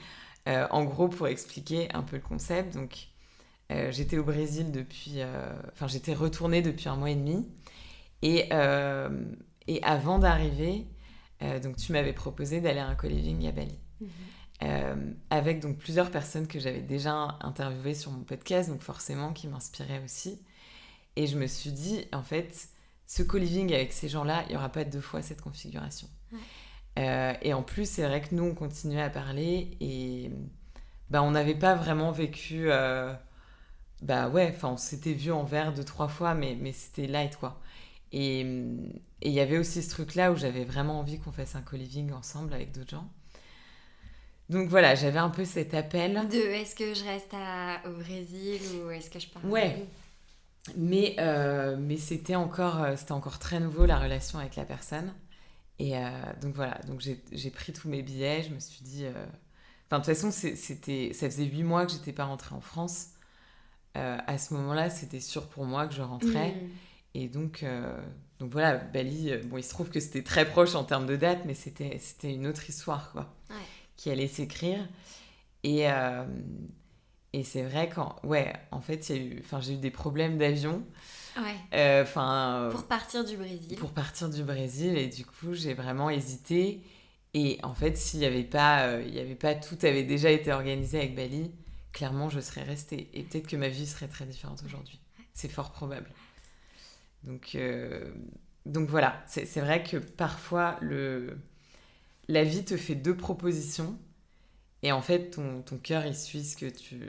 [0.48, 3.08] euh, en gros, pour expliquer un peu le concept, donc
[3.70, 5.14] euh, j'étais au Brésil depuis.
[5.16, 7.46] euh, Enfin, j'étais retournée depuis un mois et demi.
[8.22, 8.48] Et,
[9.68, 10.86] et avant d'arriver,
[11.62, 13.78] donc tu m'avais proposé d'aller à un co-living à Bali.
[14.00, 15.14] Mhm.
[15.30, 20.02] Avec donc plusieurs personnes que j'avais déjà interviewées sur mon podcast, donc forcément qui m'inspiraient
[20.04, 20.42] aussi.
[21.16, 22.68] Et je me suis dit, en fait,
[23.06, 26.08] ce co-living avec ces gens-là, il n'y aura pas deux fois cette configuration.
[26.32, 26.38] Ouais.
[26.98, 30.30] Euh, et en plus, c'est vrai que nous, on continuait à parler et
[31.10, 32.70] bah, on n'avait pas vraiment vécu.
[32.70, 33.12] euh,
[34.02, 37.36] bah ouais, enfin, on s'était vu en verre deux, trois fois, mais, mais c'était light
[37.36, 37.60] quoi.
[38.12, 42.12] Et il y avait aussi ce truc-là où j'avais vraiment envie qu'on fasse un co-living
[42.12, 43.08] ensemble avec d'autres gens.
[44.48, 46.26] Donc voilà, j'avais un peu cet appel.
[46.28, 49.84] De est-ce que je reste à- au Brésil ou est-ce que je pars Ouais.
[50.76, 55.12] Mais, euh, mais c'était encore, euh, c'était encore très nouveau la relation avec la personne.
[55.78, 56.10] Et euh,
[56.42, 59.04] donc voilà, donc j'ai pris tous mes billets, je me suis dit...
[59.04, 59.26] euh,
[59.90, 63.08] Enfin, de toute façon, c'était, ça faisait huit mois que j'étais pas rentrée en France.
[63.96, 66.50] Euh, à ce moment-là, c'était sûr pour moi que je rentrais.
[66.52, 66.68] Mm.
[67.14, 67.64] Et donc,
[68.38, 71.40] donc voilà, Bali, bon, il se trouve que c'était très proche en termes de date,
[71.46, 73.56] mais c'était, une autre histoire, quoi, Ouais.
[73.96, 74.86] qui allait s'écrire.
[75.64, 75.86] Et,
[77.32, 80.82] et c'est vrai qu'en, ouais, en fait, eu, enfin, j'ai eu des problèmes d'avion.
[81.38, 81.54] Ouais.
[81.74, 83.76] Euh, Enfin, Pour partir du Brésil.
[83.76, 86.82] pour partir du Brésil, et du coup, j'ai vraiment hésité.
[87.34, 90.30] Et en fait, s'il n'y avait pas, euh, il y avait pas, tout avait déjà
[90.30, 91.50] été organisé avec Bali,
[91.92, 93.08] clairement, je serais restée.
[93.14, 94.98] Et peut-être que ma vie serait très différente aujourd'hui.
[95.34, 96.10] C'est fort probable.
[97.24, 98.12] Donc, euh,
[98.66, 101.38] donc voilà, c'est c'est vrai que parfois, le,
[102.28, 103.98] la vie te fait deux propositions.
[104.82, 107.00] Et en fait, ton, ton cœur, il suit ce, que tu,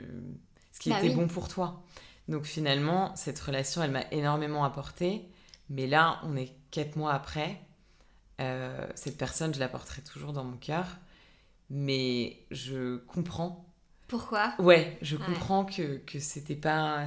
[0.72, 1.14] ce qui Bah était oui.
[1.14, 1.82] bon pour toi.
[2.30, 5.28] Donc finalement, cette relation, elle m'a énormément apporté.
[5.68, 7.60] Mais là, on est quatre mois après.
[8.40, 10.86] Euh, cette personne, je la porterai toujours dans mon cœur.
[11.68, 13.66] Mais je comprends.
[14.08, 14.54] Pourquoi?
[14.58, 15.24] Ouais, je Ouais.
[15.26, 17.06] comprends que, que c'était pas.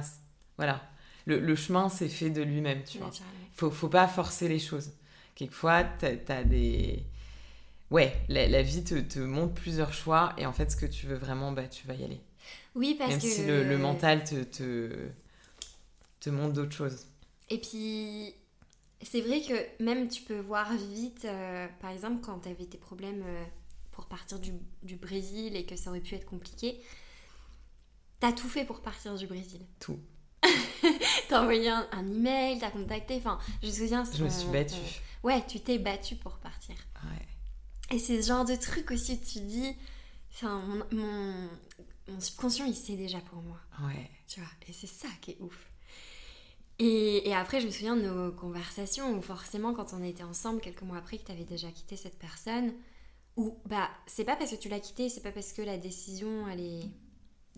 [0.56, 0.80] Voilà.
[1.26, 3.10] Le, le chemin s'est fait de lui-même, tu vois.
[3.54, 4.92] Faut, faut pas forcer les choses.
[5.34, 7.04] Quelquefois, t'as as des.
[7.90, 10.34] Ouais, la, la vie te, te montre plusieurs choix.
[10.38, 12.20] Et en fait, ce que tu veux vraiment, bah, tu vas y aller.
[12.74, 13.26] Oui, parce Même que.
[13.28, 15.08] si le, le mental te, te,
[16.20, 17.06] te montre d'autres choses.
[17.50, 18.34] Et puis,
[19.02, 22.78] c'est vrai que même tu peux voir vite, euh, par exemple, quand tu avais tes
[22.78, 23.44] problèmes euh,
[23.92, 24.52] pour partir du,
[24.82, 26.80] du Brésil et que ça aurait pu être compliqué,
[28.20, 29.60] t'as tout fait pour partir du Brésil.
[29.80, 30.00] Tout.
[31.28, 34.04] T'as envoyé un, un email, t'as contacté, enfin, je me souviens.
[34.12, 34.74] Je me suis battue.
[35.22, 36.74] on- ouais, tu t'es battue pour partir.
[37.04, 37.96] Ouais.
[37.96, 39.74] Et c'est ce genre de truc aussi, tu dis,
[40.32, 41.48] enfin, mon, mon,
[42.08, 43.58] mon subconscient, il sait déjà pour moi.
[43.82, 44.10] Ouais.
[44.26, 45.70] Tu vois, et c'est ça qui est ouf.
[46.78, 50.60] Et, et après, je me souviens de nos conversations où forcément, quand on était ensemble,
[50.60, 52.72] quelques mois après que tu avais déjà quitté cette personne,
[53.36, 56.48] où bah, c'est pas parce que tu l'as quitté, c'est pas parce que la décision
[56.48, 56.90] elle est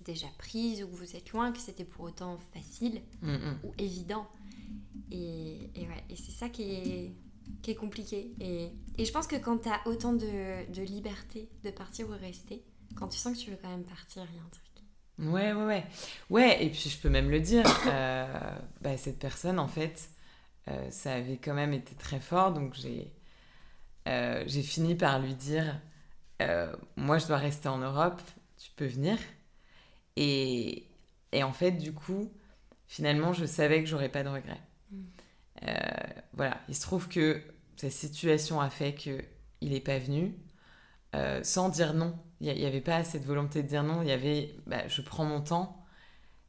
[0.04, 3.58] déjà prise ou que vous êtes loin que c'était pour autant facile Mm, mm.
[3.64, 4.26] ou évident.
[5.10, 7.12] Et, et ouais, et c'est ça qui est,
[7.62, 8.34] qui est compliqué.
[8.40, 12.12] Et, et je pense que quand tu as autant de, de liberté de partir ou
[12.12, 12.62] rester,
[12.96, 14.66] quand tu sens que tu veux quand même partir, il y a un truc.
[15.18, 15.84] Ouais, ouais, ouais.
[16.28, 18.26] Ouais, et puis je peux même le dire, euh,
[18.80, 20.10] bah, cette personne, en fait,
[20.68, 23.12] euh, ça avait quand même été très fort, donc j'ai
[24.08, 25.80] euh, j'ai fini par lui dire,
[26.96, 28.20] moi je dois rester en Europe,
[28.58, 29.18] tu peux venir.
[30.16, 30.86] Et,
[31.32, 32.30] et en fait, du coup,
[32.86, 34.60] finalement, je savais que j'aurais pas de regrets.
[34.90, 35.02] Mm.
[36.34, 37.42] Voilà, il se trouve que
[37.76, 39.24] sa situation a fait qu'il
[39.62, 40.34] n'est pas venu,
[41.16, 42.18] euh, sans dire non.
[42.40, 45.24] Il n'y avait pas cette volonté de dire non, il y avait bah, je prends
[45.24, 45.84] mon temps.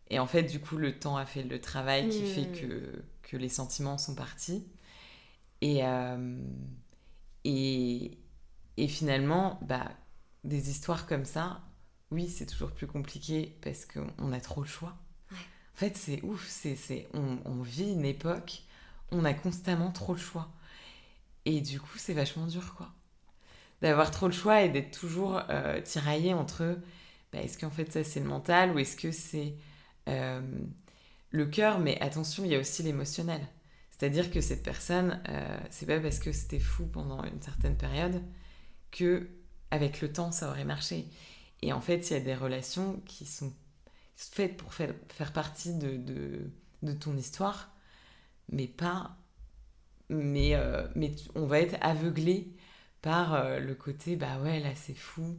[0.09, 2.25] Et en fait, du coup, le temps a fait le travail qui Mm.
[2.25, 4.65] fait que, que les sentiments sont partis.
[5.61, 6.39] Et, euh,
[7.43, 8.17] et,
[8.77, 9.91] et finalement, bah,
[10.43, 11.61] des histoires comme ça,
[12.11, 14.97] oui, c'est toujours plus compliqué parce qu'on a trop le choix.
[15.31, 15.37] Ouais.
[15.75, 18.63] En fait, c'est ouf, c'est, c'est, on, on vit une époque,
[19.11, 20.49] on a constamment trop le choix.
[21.45, 22.93] Et du coup, c'est vachement dur, quoi.
[23.81, 26.77] D'avoir trop le choix et d'être toujours euh, tiraillé entre
[27.31, 29.53] bah, est-ce qu'en fait ça c'est le mental ou est-ce que c'est
[30.09, 30.41] euh,
[31.29, 31.79] le cœur?
[31.79, 33.41] Mais attention, il y a aussi l'émotionnel.
[33.91, 38.23] C'est-à-dire que cette personne, euh, c'est pas parce que c'était fou pendant une certaine période
[38.91, 39.29] que
[39.69, 41.07] avec le temps, ça aurait marché.
[41.61, 43.53] Et en fait, il y a des relations qui sont
[44.15, 46.49] faites pour faire, faire partie de, de,
[46.83, 47.71] de, ton histoire,
[48.49, 49.17] mais pas.
[50.09, 50.53] Mais,
[50.95, 52.53] mais on va être aveuglé
[53.01, 55.37] par euh, le côté, bah ouais, là c'est fou.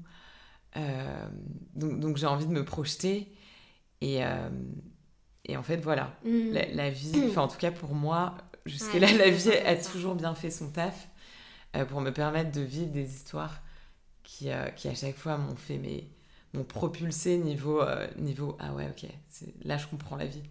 [0.77, 1.29] Euh,
[1.75, 3.33] donc, donc j'ai envie de me projeter.
[4.01, 4.21] Et,
[5.45, 6.53] et en fait, voilà, mm.
[6.73, 10.51] la, vie, enfin en tout cas pour moi, jusque-là, la vie a toujours bien fait
[10.51, 11.09] son taf
[11.89, 13.61] pour me permettre de vivre des histoires
[14.23, 16.05] qui, qui à chaque fois m'ont fait mais
[16.55, 19.09] m'ont propulsé niveau, euh, niveau ah ouais, ok,
[19.65, 20.43] là je comprends la vie.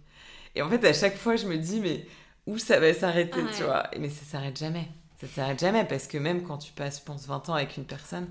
[0.54, 2.06] Et en fait, à chaque fois, je me dis, mais
[2.46, 3.88] où ça va s'arrêter, tu vois?
[3.98, 4.88] Mais ça s'arrête jamais.
[5.20, 7.84] Ça s'arrête jamais parce que même quand tu passes, je pense, 20 ans avec une
[7.84, 8.28] personne,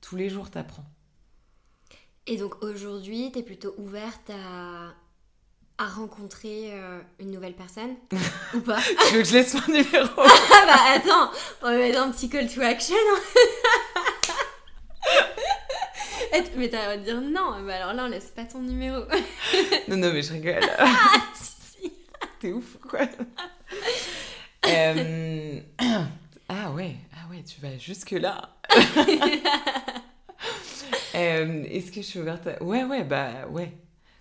[0.00, 0.84] tous les jours, t'apprends.
[2.26, 4.92] Et donc aujourd'hui, t'es plutôt ouverte à,
[5.78, 7.94] à rencontrer euh, une nouvelle personne
[8.54, 8.80] ou pas?
[9.08, 10.08] Tu veux que je laisse mon numéro?
[10.58, 11.30] Ah bah attends,
[11.62, 12.96] on va mettre un petit call to action.
[16.56, 19.02] mais t'as à dire non, mais alors là on laisse pas ton numéro.
[19.88, 20.60] non, non, mais je rigole.
[20.78, 21.92] ah, si,
[22.40, 23.00] T'es ouf, quoi.
[24.66, 24.94] Euh,
[27.76, 28.56] ah ouais, tu vas jusque là.
[31.14, 32.62] Euh, est-ce que je suis ouverte à...
[32.62, 33.72] Ouais, ouais, bah ouais.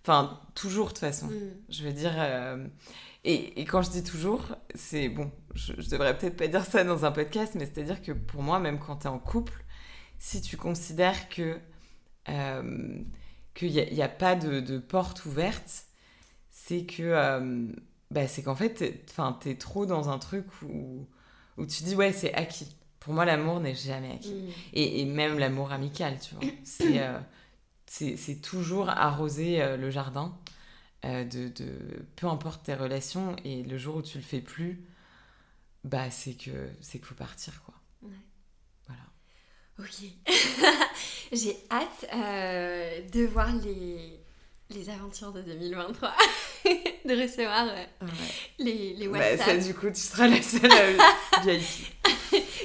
[0.02, 1.28] Enfin, toujours de toute façon.
[1.28, 1.52] Mm.
[1.68, 2.14] Je veux dire.
[2.16, 2.66] Euh,
[3.26, 6.86] et, et, quand je dis toujours, c'est bon, je, je devrais peut-être pas dire ça
[6.86, 9.66] dans un podcast, mais c'est-à-dire que pour moi, même quand t'es en couple,
[10.20, 11.60] si tu considères que
[12.30, 13.02] euh,
[13.54, 15.86] qu'il n'y a, pas de, porte ouverte,
[16.52, 17.68] c'est que euh,
[18.12, 18.84] bah, c'est qu'en fait,
[19.42, 21.08] tu es trop dans un truc où,
[21.58, 22.76] où tu dis ouais, c'est acquis.
[23.06, 24.34] Pour moi, l'amour n'est jamais acquis.
[24.34, 24.52] Mm.
[24.74, 26.44] Et, même l'amour amical, tu vois.
[26.82, 27.20] Euh,
[27.88, 30.36] c'est c'est toujours arroser le jardin.
[31.04, 34.84] de, de, peu importe tes relations et le jour où tu le fais plus
[35.84, 37.76] bah c'est que c'est qu'il faut partir quoi
[39.80, 40.08] Ok.
[41.34, 44.20] J'ai hâte euh, de voir les,
[44.70, 46.16] les aventures de 2023,
[47.06, 48.06] de recevoir euh,
[48.58, 49.46] les, les bah, WhatsApp.
[49.46, 50.72] ça, du coup, tu seras la seule
[51.34, 51.88] à ici.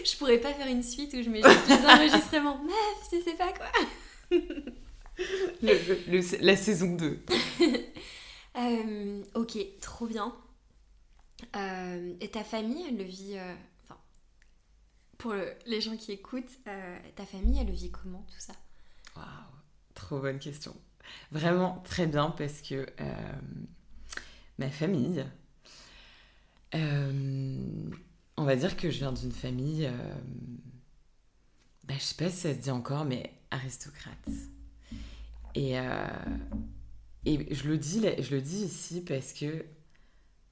[0.05, 2.59] Je pourrais pas faire une suite où je mets juste les enregistrements.
[2.65, 3.71] Meuf, tu sais pas quoi.
[5.63, 7.19] le, la saison 2.
[8.57, 10.35] Euh, ok, trop bien.
[11.55, 13.39] et ta famille, elle le vit
[15.21, 15.35] pour
[15.67, 18.55] les gens qui écoutent, euh, ta famille, elle vit comment tout ça?
[19.17, 19.27] Waouh,
[19.95, 20.75] trop bonne question.
[21.31, 23.33] Vraiment très bien parce que euh,
[24.59, 25.25] ma famille,
[26.75, 27.91] euh,
[28.41, 29.91] on va dire que je viens d'une famille,
[31.87, 34.29] bah, je sais pas si ça se dit encore, mais aristocrate.
[35.55, 35.77] Et,
[37.27, 39.65] et je, le dis, ici parce que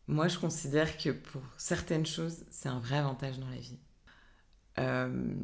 [0.06, 3.78] moi, je considère que pour certaines choses, c'est un vrai avantage dans la vie.
[4.78, 5.34] Euh,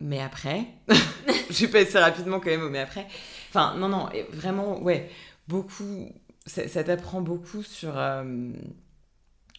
[0.00, 0.66] mais après,
[1.50, 3.06] je vais passer rapidement quand même mais après.
[3.48, 5.08] Enfin, non, non, vraiment, ouais,
[5.46, 6.12] beaucoup,
[6.46, 8.52] ça, t'apprend beaucoup sur, euh,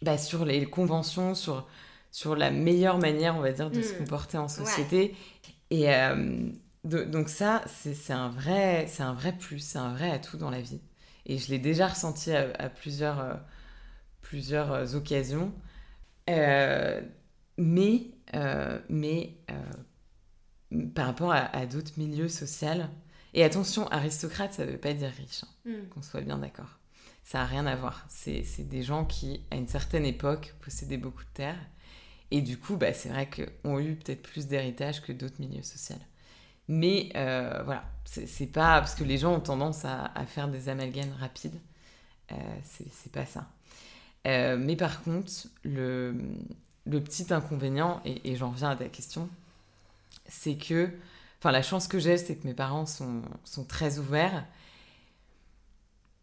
[0.01, 1.67] bah, sur les conventions, sur,
[2.13, 3.97] sur la meilleure manière, on va dire, de se hmm.
[3.97, 5.15] comporter en société.
[5.69, 6.49] Et euh,
[6.85, 10.79] donc ça, c'est un, vrai, un vrai plus, c'est un vrai atout dans la vie.
[11.25, 13.39] Et je l'ai déjà ressenti à, plusieurs,
[14.21, 15.51] plusieurs occasions.
[17.57, 22.83] mais euh, mais euh, par rapport à, d'autres milieux sociaux.
[23.33, 25.89] Et attention, aristocrate, ça ne veut pas dire riche, hein, hmm.
[25.89, 26.79] qu'on soit bien d'accord.
[27.23, 28.05] Ça n'a rien à voir.
[28.09, 31.59] C'est des gens qui, à une certaine époque, possédaient beaucoup de terres.
[32.31, 35.63] Et du coup, bah, c'est vrai qu'on a eu peut-être plus d'héritage que d'autres milieux
[35.63, 35.95] sociaux.
[36.67, 41.13] Mais euh, voilà, c'est pas parce que les gens ont tendance à, faire des amalgames
[41.19, 41.59] rapides.
[42.31, 43.47] Euh, c'est pas ça.
[44.25, 45.31] mais par contre,
[45.63, 46.15] le,
[46.85, 49.29] petit inconvénient, et, j'en reviens à ta question,
[50.27, 50.89] c'est que,
[51.39, 54.45] enfin, la chance que j'ai, c'est que mes parents sont, sont, très ouverts,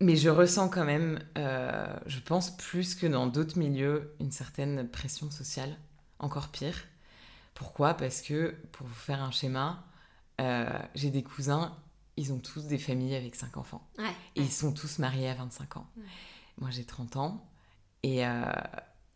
[0.00, 4.88] mais je ressens quand même, euh, je pense plus que dans d'autres milieux, une certaine
[4.88, 5.76] pression sociale,
[6.20, 6.76] encore pire.
[7.54, 7.94] Pourquoi?
[7.94, 9.84] Parce que, pour vous faire un schéma,
[10.40, 11.76] euh, j'ai des cousins,
[12.16, 13.86] ils ont tous des familles avec 5 enfants.
[14.36, 15.86] et ils sont tous mariés à 25 ans.
[16.58, 17.46] Moi, j'ai 30 ans.
[18.02, 18.44] Et, euh,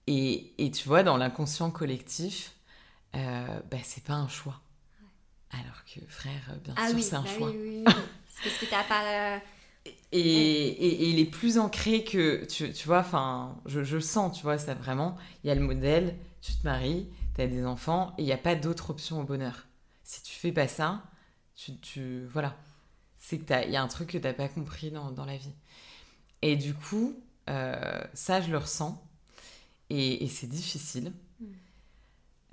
[0.07, 2.55] et, et tu vois, dans l'inconscient collectif,
[3.14, 4.61] euh, bah, c'est pas un choix.
[5.50, 7.50] Alors que frère, bien ah sûr, c'est un bah choix.
[7.50, 7.84] Oui, oui,
[8.26, 9.05] c'est parce que t'as pas.
[9.05, 9.38] Euh,
[10.12, 14.42] et, et, il est plus ancré que, tu, tu vois, enfin, je, je, sens, tu
[14.42, 15.16] vois, ça vraiment.
[15.42, 18.32] Il y a le modèle, tu te maries, tu as des enfants, et il n'y
[18.32, 19.66] a pas d'autre option au bonheur.
[20.03, 21.03] Si tu fais pas ça,
[21.57, 21.78] tu.
[21.78, 22.55] tu voilà.
[23.16, 25.55] C'est qu'il y a un truc que tu n'as pas compris dans, dans, la vie.
[26.42, 27.18] Et du coup,
[27.49, 29.03] euh, ça, je le ressens.
[29.88, 31.14] Et, c'est difficile.
[31.40, 31.47] Mm.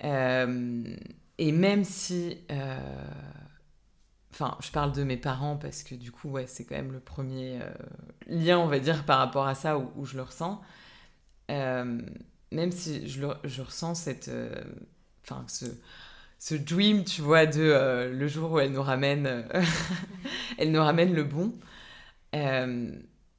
[0.04, 0.96] Euh,
[1.36, 2.80] et même si, euh,
[4.32, 7.00] Enfin, je parle de mes parents parce que du coup, ouais, c'est quand même le
[7.00, 7.60] premier
[8.26, 10.62] lien, on va dire, par rapport à ça où, je le ressens.
[12.52, 14.30] Euh, même si je, je ressens cette.
[15.24, 15.66] Enfin, ce,
[16.38, 19.46] ce dream, tu vois, de le jour où elle nous ramène,
[20.58, 21.52] elle nous ramène le bon.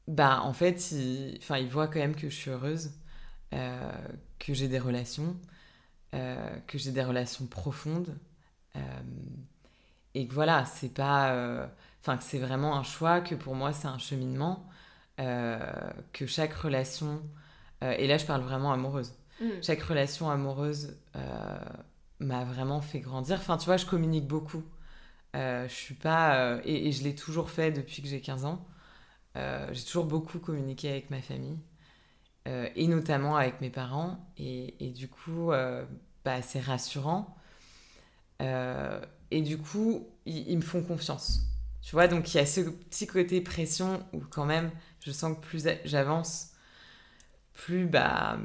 [0.07, 2.91] bah, en fait, il, il voit quand même que je suis heureuse,
[3.51, 5.36] que j'ai des relations,
[6.11, 8.18] que j'ai des relations profondes.
[8.76, 8.82] Euh,
[10.14, 11.32] et que voilà, c'est pas.
[11.34, 11.68] Euh,
[12.01, 14.68] enfin, que c'est vraiment un choix, que pour moi, c'est un cheminement,
[15.20, 15.59] euh,
[16.14, 17.22] que chaque relation.
[17.98, 19.14] Et là, je parle vraiment amoureuse.
[19.42, 19.50] Mm.
[19.62, 20.98] Chaque relation amoureuse
[22.20, 23.38] m'a vraiment fait grandir.
[23.38, 24.64] Enfin, tu vois, je communique beaucoup.
[25.34, 26.60] je suis pas.
[26.66, 28.66] Et, je l'ai toujours fait depuis que j'ai 15 ans.
[29.36, 31.60] j'ai toujours beaucoup communiqué avec ma famille.
[32.46, 34.18] et notamment avec mes parents.
[34.38, 35.52] Et, et du coup,
[36.26, 37.36] bah, c'est rassurant.
[38.42, 39.00] Euh,
[39.32, 41.42] et du coup, ils, me font confiance.
[41.82, 45.36] Tu vois, donc il y a ce petit côté pression où quand même, je sens
[45.36, 46.52] que plus j'avance,
[47.54, 48.38] plus bah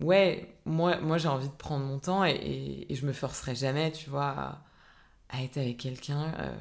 [0.00, 3.92] ouais, moi, moi j'ai envie de prendre mon temps et, et, je me forcerai jamais,
[3.92, 4.62] tu vois,
[5.28, 6.54] à, être avec quelqu'un euh,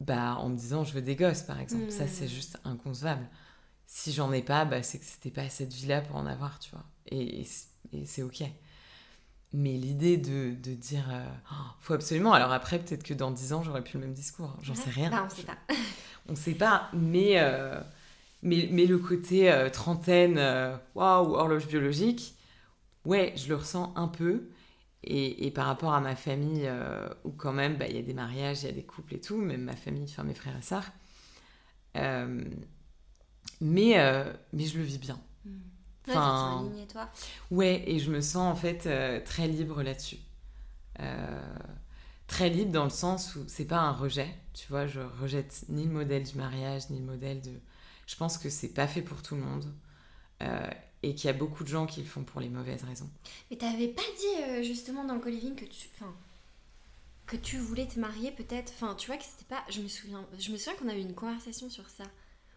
[0.00, 1.90] bah, en me disant je veux des gosses, par exemple.
[1.90, 2.28] Ça, c'est mmh.
[2.28, 3.26] juste inconcevable.
[3.86, 6.70] Si j'en ai pas, bah, c'est que c'était pas cette vie-là pour en avoir, tu
[6.70, 6.84] vois.
[7.06, 7.46] Et,
[7.92, 8.42] et c'est ok.
[9.52, 12.32] Mais l'idée de, de, dire euh, oh, faut absolument.
[12.32, 14.50] Alors après, peut-être que dans 10 ans, j'aurais plus le même discours.
[14.50, 14.60] Hein.
[14.62, 15.10] J'en sais rien.
[15.10, 15.58] Bah, on sait pas.
[16.28, 16.90] on sait pas.
[16.92, 17.80] Mais, euh,
[18.44, 20.38] mais, mais, le côté euh, trentaine,
[20.94, 22.34] waouh, horloge biologique,
[23.04, 24.48] ouais, je le ressens un peu.
[25.02, 26.70] Et, et par rapport à ma famille,
[27.24, 29.20] où quand même, bah, il y a des mariages, il y a des couples et
[29.20, 30.90] tout, même ma famille, enfin mes frères et sœurs.
[31.94, 32.54] mais,
[33.60, 35.18] mais je le vis bien.
[35.44, 35.58] Hmm.
[36.08, 37.08] Enfin, toi.
[37.50, 40.18] Ouais, et je me sens en fait euh, très libre là-dessus.
[41.00, 41.56] Euh,
[42.26, 45.84] très libre dans le sens où c'est pas un rejet, tu vois, je rejette ni
[45.84, 47.52] le modèle du mariage, ni le modèle de.
[48.06, 49.72] Je pense que c'est pas fait pour tout le monde.
[50.42, 50.68] Euh,
[51.02, 53.10] et qu'il y a beaucoup de gens qui le font pour les mauvaises raisons.
[53.50, 55.88] Mais t'avais pas dit justement dans le coliving que tu.
[55.94, 56.14] Enfin,
[57.26, 58.72] que tu voulais te marier peut-être?
[58.74, 59.62] Enfin, tu vois que c'était pas.
[59.68, 62.04] Je me souviens, je me souviens qu'on avait eu une conversation sur ça.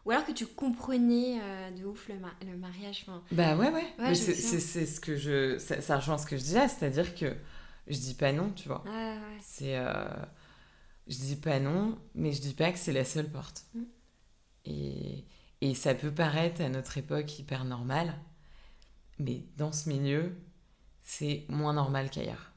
[0.05, 2.15] Ou alors que tu comprenais euh, de ouf le,
[2.49, 3.05] le mariage.
[3.31, 4.15] bah ouais, ouais.
[4.15, 5.57] c'est ce que je.
[5.57, 7.35] Ça, rejoint ce que je disais, c'est-à-dire que
[7.87, 8.83] je dis pas non, tu vois.
[9.41, 9.77] C'est.
[9.77, 10.07] Euh,
[11.07, 13.65] je dis pas non, mais je dis pas que c'est la seule porte.
[13.73, 13.83] Mm.
[14.65, 15.25] Et,
[15.61, 18.13] et ça peut paraître à notre époque hyper normal,
[19.19, 20.35] mais dans ce milieu,
[21.03, 22.51] c'est moins normal qu'ailleurs.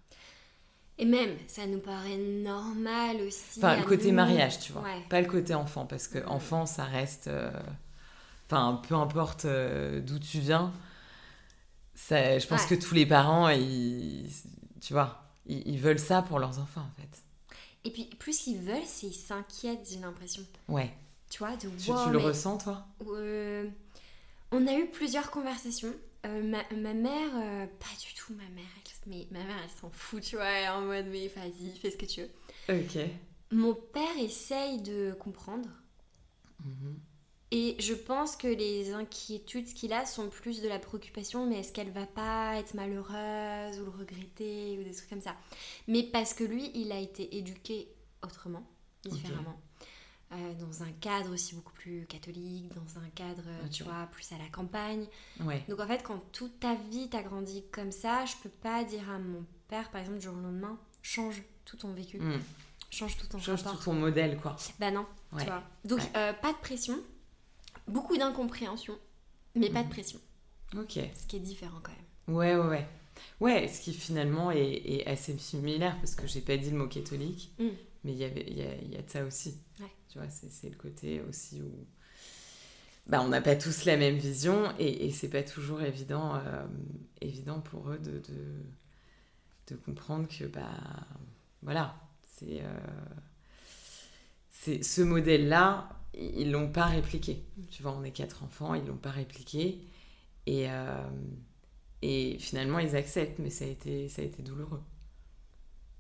[0.99, 3.59] Et même, ça nous paraît normal aussi.
[3.59, 4.85] Enfin, le côté mariage, tu vois.
[5.09, 7.29] Pas le côté enfant, parce que enfant, ça reste.
[7.29, 7.51] Euh,
[8.47, 10.75] enfin, peu importe euh, d'où tu viens,
[11.95, 14.29] ça, je pense que tous les parents, ils,
[14.83, 17.23] tu vois, ils, veulent ça pour leurs enfants, en fait.
[17.85, 20.43] Et puis, plus qu'ils veulent, c'est qu'ils s'inquiètent, j'ai l'impression.
[20.69, 20.93] Ouais.
[21.31, 22.87] Tu vois, de Tu, tu le ressens, toi?
[23.07, 23.69] Euh,
[24.53, 25.95] On a eu plusieurs conversations.
[26.25, 28.67] ma, ma, mère, pas du tout ma mère,
[29.07, 31.91] mais ma mère, elle s'en fout, tu vois, elle est en mode, mais vas-y, fais
[31.91, 32.31] ce que tu veux.
[32.69, 32.99] Ok.
[33.51, 35.69] Mon père essaye de comprendre.
[36.65, 36.99] Mhm.
[37.53, 41.73] Et je pense que les inquiétudes qu'il a sont plus de la préoccupation, mais est-ce
[41.73, 45.35] qu'elle va pas être malheureuse ou le regretter ou des trucs comme ça?
[45.89, 47.89] Mais parce que lui, il a été éduqué
[48.23, 48.63] autrement,
[49.05, 49.61] différemment.
[50.33, 54.39] Euh, dans un cadre aussi beaucoup plus catholique, dans un cadre, tu vois, plus à
[54.39, 55.05] la campagne.
[55.69, 59.11] Donc en fait, quand toute ta vie t'as grandi comme ça, je peux pas dire
[59.11, 62.21] à mon père, par exemple, du jour au lendemain, change tout ton vécu.
[62.21, 62.39] Hmm.
[62.91, 64.55] Change tout ton Change tout ton modèle, quoi.
[64.79, 65.05] Bah non,
[65.37, 65.65] tu vois.
[65.85, 66.97] Donc euh, pas de pression,
[67.89, 68.97] beaucoup d'incompréhension,
[69.57, 69.91] mais pas de hmm.
[69.91, 70.21] pression.
[70.77, 70.93] Ok.
[70.93, 72.37] Ce qui est différent quand même.
[72.37, 72.87] Ouais, ouais, ouais.
[73.41, 77.53] Ouais, ce qui finalement est, assez similaire, parce que j'ai pas dit le mot catholique,
[77.59, 77.69] hmm.
[78.05, 79.59] mais il y, y, a, y a de ça aussi.
[79.81, 79.91] Ouais.
[80.11, 81.87] Tu vois, c'est le côté aussi où
[83.07, 86.67] bah, on n'a pas tous la même vision et, c'est pas toujours évident, euh,
[87.21, 88.23] évident pour eux de,
[89.69, 90.71] de, comprendre que, bah,
[91.63, 97.45] voilà, c'est euh, ce modèle-là, ils l'ont pas répliqué.
[97.71, 99.81] Tu vois, on est quatre enfants, ils l'ont pas répliqué
[100.47, 101.09] et, euh,
[102.03, 104.83] et finalement ils acceptent, mais ça a été, ça a été douloureux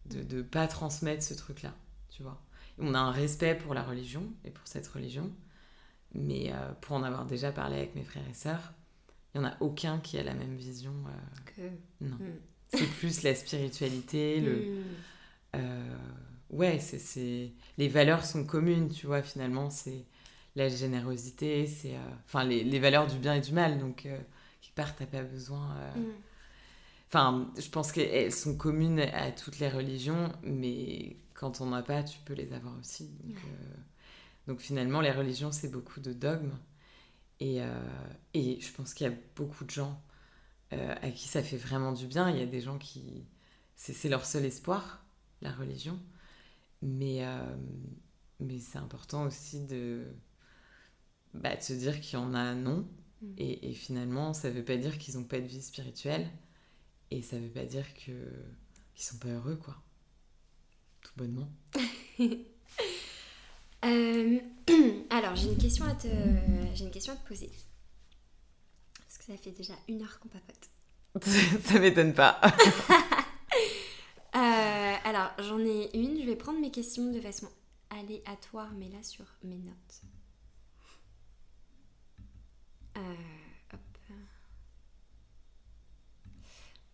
[0.06, 1.72] de ne pas transmettre ce truc-là,
[2.08, 2.42] tu vois
[2.80, 5.30] on a un respect pour la religion et pour cette religion.
[6.14, 8.72] Mais euh, pour en avoir déjà parlé avec mes frères et sœurs,
[9.34, 10.92] il n'y en a aucun qui a la même vision.
[11.06, 12.04] Euh, que...
[12.04, 12.16] Non.
[12.16, 12.38] Hmm.
[12.68, 14.56] C'est plus la spiritualité, le...
[14.56, 14.82] Hmm.
[15.56, 15.96] Euh,
[16.50, 17.52] ouais, c'est...
[17.78, 20.04] Les valeurs sont communes, tu vois, finalement, c'est
[20.56, 21.96] la générosité, c'est...
[22.26, 25.76] Enfin, les, les, valeurs du bien et du mal, donc, quelque part, t'as pas besoin...
[25.96, 26.12] Hmm.
[27.08, 32.02] Enfin, je pense qu'elles sont communes à toutes les religions, mais quand on n'a pas,
[32.02, 33.08] tu peux les avoir aussi.
[33.24, 33.74] Donc, euh,
[34.46, 36.52] donc finalement, les religions, c'est beaucoup de dogmes.
[37.40, 37.82] Et, euh,
[38.34, 40.02] et je pense qu'il y a beaucoup de gens
[40.74, 42.28] euh, à qui ça fait vraiment du bien.
[42.28, 43.24] Il y a des gens qui...
[43.74, 45.02] C'est leur seul espoir,
[45.40, 45.98] la religion.
[46.82, 47.24] Mais,
[48.38, 50.04] mais c'est important aussi de,
[51.32, 52.86] bah, de se dire qu'il y en a non.
[53.22, 53.32] Mm.
[53.38, 56.28] Et, et, finalement, ça ne veut pas dire qu'ils n'ont pas de vie spirituelle.
[57.10, 59.82] Et ça ne veut pas dire qu'ils ne sont pas heureux, quoi.
[61.02, 61.48] Tout bonnement.
[63.82, 64.38] Euh,
[65.10, 66.06] alors, j'ai une, question à te...
[66.74, 67.50] j'ai une question à te poser.
[68.98, 70.68] Parce que ça fait déjà une heure qu'on papote.
[71.64, 72.40] ça m'étonne pas.
[74.36, 76.20] Euh, alors, j'en ai une.
[76.20, 77.48] Je vais prendre mes questions de façon
[77.90, 80.02] aléatoire, mais là sur mes notes.
[82.96, 83.14] Euh,
[83.74, 83.80] hop.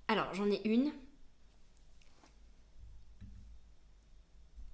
[0.08, 0.90] Alors, j'en ai une.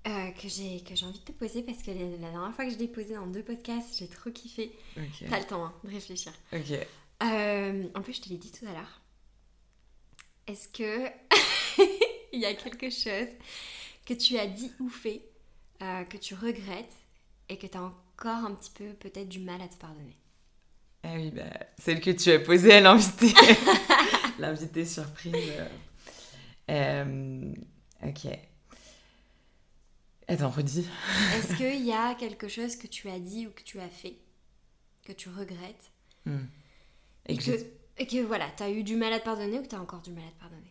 [0.08, 2.72] Euh, que j'ai que j'ai envie de te poser parce que la, dernière fois que
[2.72, 4.72] je l'ai posée dans deux podcasts, j'ai trop kiffé.
[5.28, 6.32] T'as le temps hein, de réfléchir.
[6.52, 6.72] Ok.
[7.22, 9.00] Euh, en plus, je te l'ai dit tout à l'heure.
[10.48, 11.06] Est-ce que
[12.32, 13.28] il y a quelque chose
[14.04, 15.22] que tu as dit ou fait
[15.82, 16.96] euh, que tu regrettes
[17.48, 20.16] et que tu as encore un petit peu peut-être du mal à te pardonner?
[21.04, 21.44] Ah oui, bah,
[21.78, 23.32] celle que tu as posée à l'invité.
[24.40, 25.36] L'invité surprise.
[28.04, 28.51] ok.
[30.32, 30.86] Attends, redis.
[31.34, 34.16] Est-ce qu'il y a quelque chose que tu as dit ou que tu as fait
[35.04, 35.92] que tu regrettes
[36.24, 36.38] hmm.
[37.26, 37.50] et, que,
[37.98, 39.80] et, que, voilà, tu as eu du mal à te pardonner ou que tu as
[39.80, 40.70] encore du mal à te pardonner?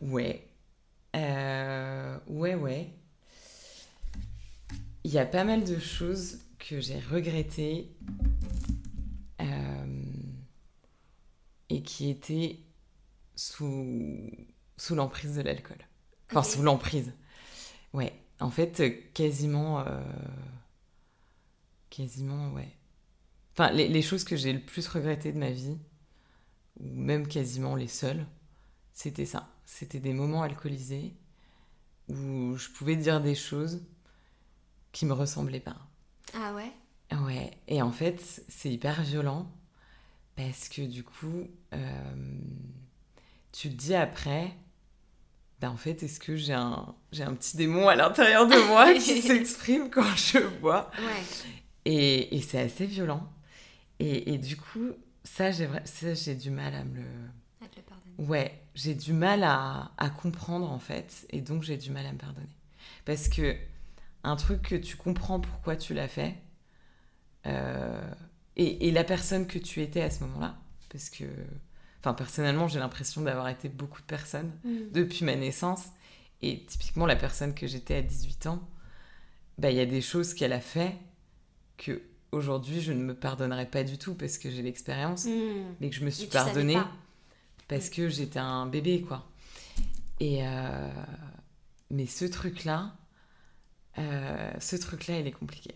[0.00, 0.46] Ouais.
[1.16, 2.90] Euh, ouais, ouais.
[5.02, 7.90] Il y a pas mal de choses que j'ai regrettées
[9.40, 10.02] euh,
[11.68, 12.60] et qui étaient
[13.34, 14.30] sous,
[14.76, 15.78] sous l'emprise de l'alcool.
[16.30, 17.12] Enfin, sous l'emprise.
[17.92, 18.12] Ouais.
[18.40, 19.80] En fait, quasiment.
[19.80, 20.00] Euh,
[21.90, 22.68] quasiment, ouais.
[23.52, 25.78] Enfin, les, choses que j'ai le plus regrettées de ma vie,
[26.78, 28.24] ou même quasiment les seules,
[28.92, 29.48] c'était ça.
[29.64, 31.16] C'était des moments alcoolisés
[32.08, 33.82] où je pouvais dire des choses
[34.92, 35.76] qui me ressemblaient pas.
[36.34, 36.72] Ah ouais?
[37.24, 37.50] Ouais.
[37.66, 39.50] Et en fait, c'est hyper violent
[40.36, 42.40] parce que du coup, euh,
[43.50, 44.54] tu te dis après,
[45.60, 48.92] ben en fait, est-ce que j'ai un, j'ai un petit démon à l'intérieur de moi
[48.98, 51.22] qui s'exprime quand je bois ouais.
[51.84, 53.28] Et, et c'est assez violent.
[53.98, 54.92] Et, et, du coup,
[55.24, 57.04] ça j'ai, ça, j'ai du mal à me le...
[57.64, 58.14] À te le pardonner.
[58.18, 61.26] Ouais, j'ai du mal à, à, comprendre, en fait.
[61.30, 62.46] Et donc, j'ai du mal à me pardonner.
[63.04, 63.56] Parce que
[64.22, 66.36] un truc que tu comprends pourquoi tu l'as fait,
[67.46, 68.08] euh,
[68.56, 70.56] et, et la personne que tu étais à ce moment-là,
[70.90, 71.24] parce que
[72.00, 74.92] Enfin, personnellement, j'ai l'impression d'avoir été beaucoup de personnes mm.
[74.92, 75.86] depuis ma naissance.
[76.42, 78.68] Et typiquement, la personne que j'étais à 18 ans,
[79.58, 80.96] bah, il y a des choses qu'elle a fait
[81.76, 85.76] que aujourd'hui je ne me pardonnerai pas du tout parce que j'ai l'expérience, mm.
[85.80, 86.78] mais que je me suis pardonnée
[87.66, 87.94] parce mm.
[87.94, 89.28] que j'étais un bébé, quoi.
[90.20, 90.88] Et euh,
[91.90, 92.96] mais ce truc-là,
[93.98, 95.74] euh, ce truc-là, il est compliqué.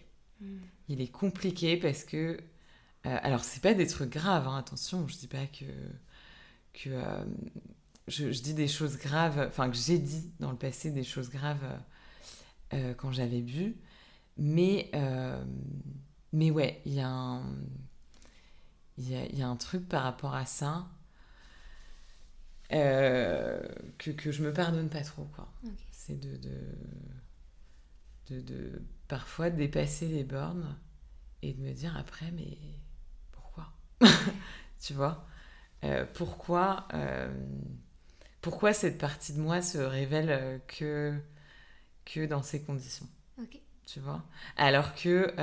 [0.89, 2.37] Il est compliqué parce que,
[3.07, 5.65] euh, alors c'est pas des trucs graves, hein, attention, je dis pas que
[6.73, 7.25] que euh,
[8.09, 11.65] je, dis des choses graves, enfin que j'ai dit dans le passé des choses graves
[11.65, 11.79] euh,
[12.75, 13.77] euh, quand j'avais bu.
[14.39, 14.91] Mais,
[16.33, 17.43] mais ouais, il y, a un,
[18.97, 20.89] y, y a un truc par rapport à ça
[22.71, 25.25] que, que je me pardonne pas trop.
[25.37, 25.53] quoi.
[25.91, 26.59] C'est de, de,
[28.31, 30.75] de, de parfois dépasser les bornes
[31.43, 32.57] et de me dire après, mais
[33.33, 33.73] pourquoi?
[34.81, 35.27] Tu vois?
[35.85, 37.33] Euh, pourquoi, euh,
[38.41, 41.19] pourquoi cette partie de moi se révèle euh, que,
[42.05, 43.09] que dans ces conditions?
[43.87, 44.23] Tu vois?
[44.57, 45.35] Alors que,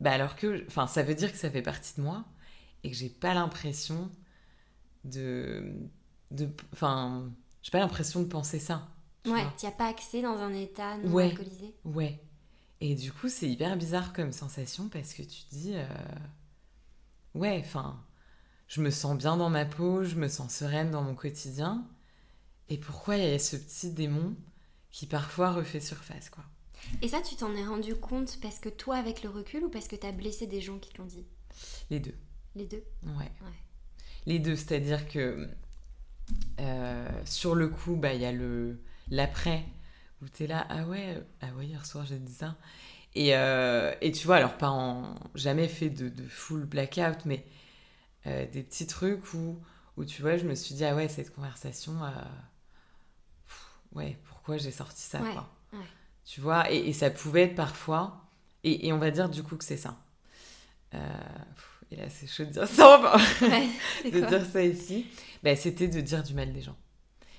[0.00, 2.24] bah alors que, enfin, ça veut dire que ça fait partie de moi
[2.84, 4.10] et que j'ai pas l'impression
[5.04, 5.72] de,
[6.30, 8.86] de, enfin, j'ai pas l'impression de penser ça.
[9.26, 11.74] Ouais, tu as pas accès dans un état non alcoolisé.
[11.84, 12.20] Ouais.
[12.80, 15.74] Et du coup, c'est hyper bizarre comme sensation parce que tu te dis,
[17.34, 18.00] ouais, enfin,
[18.68, 21.86] je me sens bien dans ma peau, je me sens sereine dans mon quotidien.
[22.68, 24.36] Et pourquoi il y a ce petit démon
[24.90, 26.44] qui parfois refait surface, quoi.
[27.02, 29.88] Et ça, tu t'en es rendu compte parce que toi, avec le recul, ou parce
[29.88, 31.26] que tu as blessé des gens qui te l'ont dit?
[31.90, 32.14] Les deux.
[32.54, 32.84] Les deux?
[33.04, 33.30] Ouais.
[34.26, 35.48] Les deux, c'est-à-dire que
[36.60, 39.64] euh, sur le coup, bah, il y a le l'après
[40.20, 42.56] où tu es là, ah ouais, ah ouais, hier soir j'ai dit ça.
[43.14, 47.44] Et, euh, et, tu vois, alors pas en jamais fait de, de full blackout, mais
[48.28, 49.58] euh, des petits trucs où,
[49.96, 52.10] où, tu vois, je me suis dit, ah ouais, cette conversation, euh,
[53.92, 55.48] ouais, pourquoi j'ai sorti ça, Ouais, quoi.
[55.72, 55.84] ouais.
[56.24, 58.28] Tu vois, et, et ça pouvait être parfois,
[58.64, 59.96] et, et on va dire du coup que c'est ça.
[60.94, 60.98] Euh,
[61.54, 63.68] pff, et là, c'est chaud de dire ça, enfin, Ouais,
[64.02, 65.06] c'est de dire ça ici.
[65.42, 66.76] Bah, C'était de dire du mal des gens.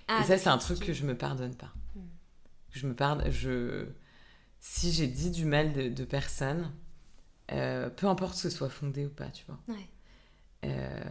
[0.08, 1.72] Ah, et ça, c'est un truc que je me pardonne pas.
[1.96, 2.00] Mm.
[2.72, 3.30] Je me pardonne.
[3.32, 3.86] Je...
[4.60, 6.72] Si j'ai dit du mal de, de personnes,
[7.48, 9.60] peu importe que ce soit fondé ou pas, tu vois.
[9.68, 9.88] Ouais.
[10.66, 11.01] Euh,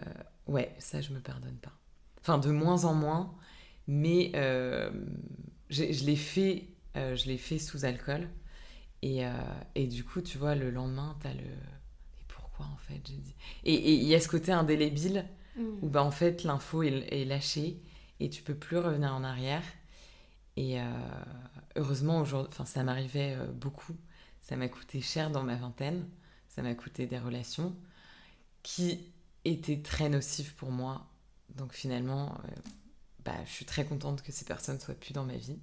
[0.46, 1.72] ouais, ça, je me pardonne pas.
[2.20, 3.34] Enfin, de moins en moins,
[3.86, 4.90] mais euh,
[5.70, 8.28] je l'ai fait, euh, je l'ai fait sous alcool.
[9.02, 9.22] Et,
[9.76, 11.40] et du coup, tu vois, le lendemain, t'as le.
[11.40, 13.34] Et pourquoi en fait j'ai dit
[13.64, 15.24] Et il y a ce côté indélébile
[15.56, 15.78] Mm.
[15.82, 17.82] où bah, en fait l'info est, est lâchée
[18.20, 19.62] et tu peux plus revenir en arrière.
[20.56, 20.84] Et euh,
[21.76, 23.96] heureusement, aujourd'hui, enfin, ça m'arrivait euh, beaucoup.
[24.42, 26.08] Ça m'a coûté cher dans ma vingtaine.
[26.48, 27.76] Ça m'a coûté des relations
[28.62, 29.00] qui
[29.52, 31.06] étaient très nocives pour moi.
[31.54, 32.48] Donc finalement, euh,
[33.24, 35.58] bah, je suis très contente que ces personnes soient plus dans ma vie.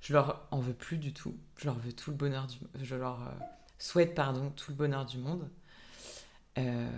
[0.00, 1.36] Je leur en veux plus du tout.
[1.56, 2.46] Je leur veux tout le bonheur
[2.80, 3.30] je leur euh,
[3.78, 5.48] souhaite pardon tout le bonheur du monde.
[6.58, 6.90] Euh,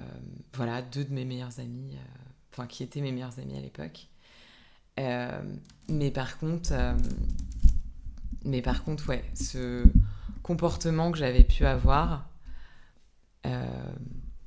[0.54, 1.98] voilà, deux de mes meilleurs amis,
[2.50, 4.06] enfin qui étaient mes meilleurs amis à l'époque.
[5.88, 6.74] Mais par contre,
[8.44, 9.84] mais par contre, ouais, ce
[10.42, 12.28] comportement que j'avais pu avoir,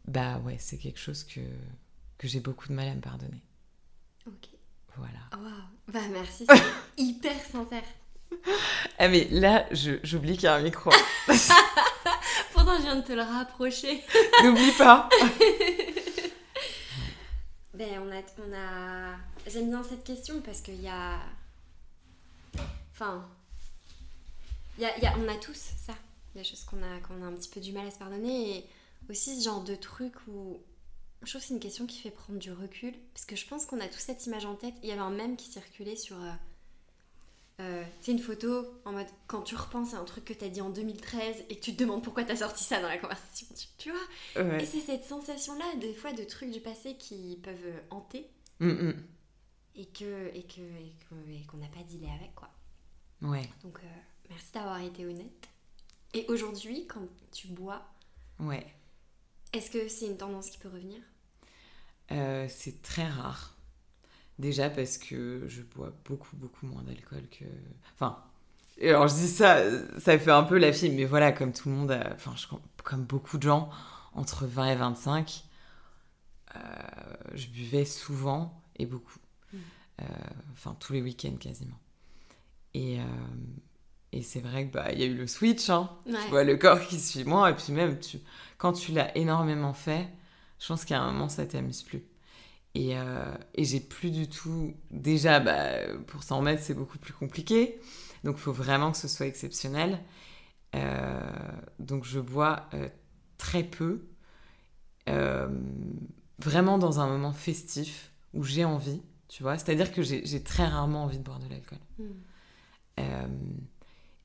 [0.06, 1.40] bah ouais, c'est quelque chose que,
[2.18, 3.42] que j'ai beaucoup de mal à me pardonner.
[4.28, 4.50] Ok.
[4.98, 5.20] Voilà.
[5.34, 5.64] Waouh.
[5.88, 6.64] Bah merci, c'est
[6.98, 7.84] hyper sincère.
[8.98, 10.90] Ah mais là, j'oublie qu'il y a un micro.
[12.52, 14.02] Pourtant, je viens de te le rapprocher.
[14.44, 15.08] N'oublie pas.
[17.74, 18.22] Ben, on a.
[18.40, 19.16] On a...
[19.48, 21.20] J'aime bien cette question parce qu'il y a.
[22.92, 23.28] Enfin.
[24.78, 25.94] il Y a, il y a- on a tous ça.
[26.36, 28.58] Des choses qu'on a, qu'on a un petit peu du mal à se pardonner.
[28.58, 28.70] Et
[29.10, 30.58] aussi ce genre de truc où.
[31.24, 32.94] Je trouve que c'est une question qui fait prendre du recul.
[33.14, 34.74] Parce que je pense qu'on a tous cette image en tête.
[34.84, 36.22] Il y avait un mème qui circulait sur.
[36.22, 36.32] Euh,
[37.62, 40.60] euh, sais, une photo en mode quand tu repenses à un truc que t'as dit
[40.60, 43.48] en 2013 et que tu te demandes pourquoi t'as sorti ça dans la conversation.
[43.56, 47.82] Tu, tu vois Et c'est cette sensation-là, des fois, de trucs du passé qui peuvent
[47.92, 48.28] hanter
[48.60, 49.04] Mm, mm.
[49.76, 52.50] et que et que et que- et qu'on n'a pas dealé avec quoi.
[53.22, 53.88] Ouais, Donc euh,
[54.30, 55.48] merci d'avoir été honnête.
[56.14, 57.02] Et aujourd'hui, quand
[57.32, 57.84] tu bois,
[58.40, 58.66] ouais.
[59.54, 61.00] Est-ce que c'est une tendance qui peut revenir?
[62.12, 63.56] Euh, c'est très rare.
[64.40, 67.46] Déjà parce que je bois beaucoup, beaucoup moins d'alcool que...
[67.96, 68.20] Enfin,
[68.82, 69.64] alors je dis ça,
[70.00, 72.48] ça fait un peu la fille, mais voilà, comme tout le monde, a- enfin, je-
[72.84, 73.70] comme beaucoup de gens,
[74.14, 75.46] entre 20 et 25,
[76.56, 76.60] euh,
[77.34, 79.20] je buvais souvent et beaucoup.
[79.54, 79.58] Mm.
[80.02, 80.06] Euh,
[80.54, 81.80] Enfin, tous les week-ends quasiment.
[82.74, 83.04] Et, euh,
[84.14, 85.90] et c'est vrai que bah, il y a eu le switch, hein.
[86.06, 86.14] Ouais.
[86.24, 88.20] Tu vois le corps qui suit moi, et puis même tu,
[88.58, 90.08] quand tu l'as énormément fait,
[90.60, 92.04] je pense qu'à un moment ça t'amuse plus.
[92.76, 94.74] Et, euh, et j'ai plus du tout.
[94.92, 97.80] Déjà, bah, pour s'en remettre, c'est beaucoup plus compliqué.
[98.24, 100.00] Donc il faut vraiment que ce soit exceptionnel.
[100.76, 101.20] Euh,
[101.80, 102.90] donc je bois euh,
[103.38, 104.08] très peu.
[105.10, 105.50] Euh,
[106.40, 109.58] vraiment dans un moment festif où j'ai envie, tu vois.
[109.58, 111.80] C'est-à-dire que j'ai très rarement envie de boire de l'alcool.
[112.00, 112.04] Mm.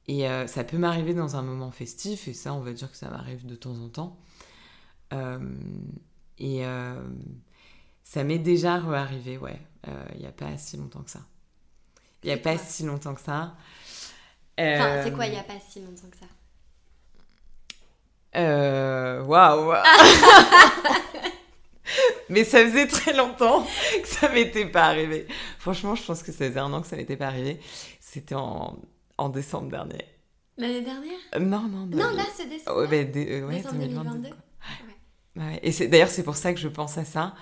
[0.08, 2.96] Et euh, ça peut m'arriver dans un moment festif, et ça, on va dire que
[2.96, 4.18] ça m'arrive de temps en temps.
[5.12, 5.38] Euh,
[6.38, 7.02] et euh,
[8.04, 9.60] ça m'est déjà re-arrivé, ouais,
[10.14, 11.20] il n'y a pas si longtemps que ça.
[12.22, 13.54] Il n'y a pas si longtemps que ça.
[14.58, 16.26] Enfin, c'est quoi il n'y a pas si longtemps que ça?
[18.36, 19.72] Euh, Waouh
[22.28, 23.66] Mais ça faisait très longtemps
[24.02, 25.26] que ça m'était pas arrivé.
[25.58, 27.58] Franchement, je pense que ça faisait un an que ça m'était pas arrivé.
[28.00, 28.78] C'était en,
[29.18, 30.04] en décembre dernier.
[30.56, 31.18] L'année dernière?
[31.34, 31.96] Euh, Non, non, non.
[31.96, 32.86] Non, là, c'est décembre.
[32.88, 34.10] Bah, dé- euh, ouais, Décembre 2022.
[34.10, 34.28] 2022.
[34.30, 35.44] quoi.
[35.44, 37.34] Ouais, Et c'est d'ailleurs c'est pour ça que je pense à ça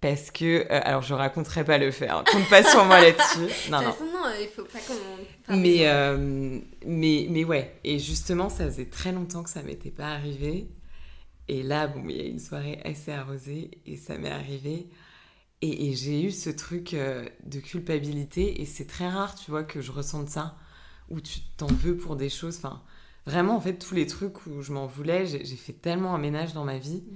[0.00, 3.52] parce que euh, alors je raconterai pas le fait, hein, compte pas sur moi là-dessus.
[3.70, 3.90] Non de non.
[3.90, 5.56] toute façon, non, il faut pas qu'on.
[5.56, 10.08] Mais euh, mais mais ouais et justement ça faisait très longtemps que ça m'était pas
[10.08, 10.68] arrivé
[11.48, 14.88] et là bon il y a une soirée assez arrosée et ça m'est arrivé
[15.60, 19.62] et, et j'ai eu ce truc euh, de culpabilité et c'est très rare tu vois
[19.62, 20.56] que je ressente ça
[21.12, 22.82] où tu t'en veux pour des choses enfin
[23.26, 26.52] vraiment en fait tous les trucs où je m'en voulais j'ai fait tellement un ménage
[26.54, 27.14] dans ma vie Mm.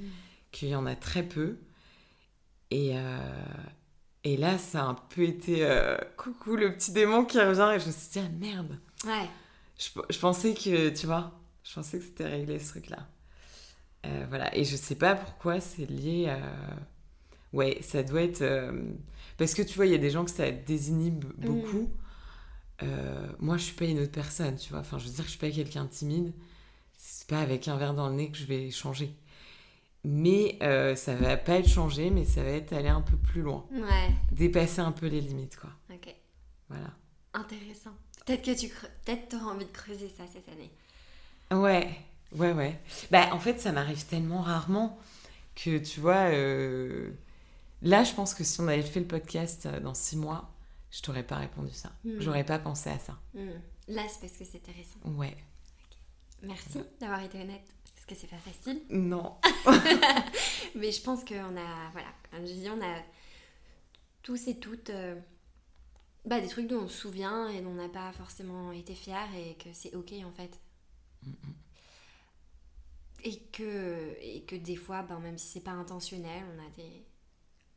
[0.52, 1.56] qu'il y en a très peu.
[2.70, 3.18] Et, euh,
[4.24, 7.78] et là, ça a un peu été euh, coucou le petit démon qui revient et
[7.80, 8.78] je me suis dit, ah merde.
[9.04, 9.28] Ouais.
[9.78, 11.32] Je, je pensais que, tu vois,
[11.62, 13.06] je pensais que c'était réglé ce truc-là.
[14.06, 16.38] Euh, voilà, et je sais pas pourquoi c'est lié à.
[17.52, 18.44] Ouais, ça doit être.
[19.38, 21.90] Parce que tu vois, il y a des gens que ça désinhibe beaucoup.
[22.82, 24.80] Euh, moi, je suis pas une autre personne, tu vois.
[24.80, 26.32] Enfin, je veux dire que je suis pas quelqu'un de timide.
[26.96, 29.14] C'est pas avec un verre dans le nez que je vais changer.
[30.04, 33.42] Mais euh, ça va pas être changé, mais ça va être aller un peu plus
[33.42, 33.66] loin.
[33.72, 34.14] Ouais.
[34.30, 35.70] Dépasser un peu les limites, quoi.
[35.92, 36.14] Ok.
[36.68, 36.92] Voilà.
[37.34, 37.90] Intéressant.
[38.24, 40.70] Peut-être que tu peut-être auras envie de creuser ça cette année.
[41.50, 41.88] Ouais,
[42.32, 42.80] ouais, ouais.
[43.10, 44.98] Bah, en fait, ça m'arrive tellement rarement
[45.54, 47.10] que, tu vois, euh,
[47.82, 50.50] là, je pense que si on avait fait le podcast euh, dans six mois,
[50.96, 51.92] je t'aurais pas répondu ça.
[52.04, 52.20] Hmm.
[52.20, 53.18] J'aurais pas pensé à ça.
[53.34, 53.50] Hmm.
[53.88, 54.98] Là, c'est parce que c'était récent.
[55.04, 55.36] Ouais.
[56.42, 58.80] Merci d'avoir été honnête, parce que c'est pas facile.
[58.88, 59.36] Non.
[60.74, 63.02] Mais je pense qu'on a, voilà, comme je dis, on a
[64.22, 65.20] tous et toutes euh,
[66.24, 69.14] bah, des trucs dont on se souvient et dont on n'a pas forcément été fiers
[69.36, 70.58] et que c'est ok en fait.
[73.22, 77.04] Et que, et que des fois, ben, même si c'est pas intentionnel, on a des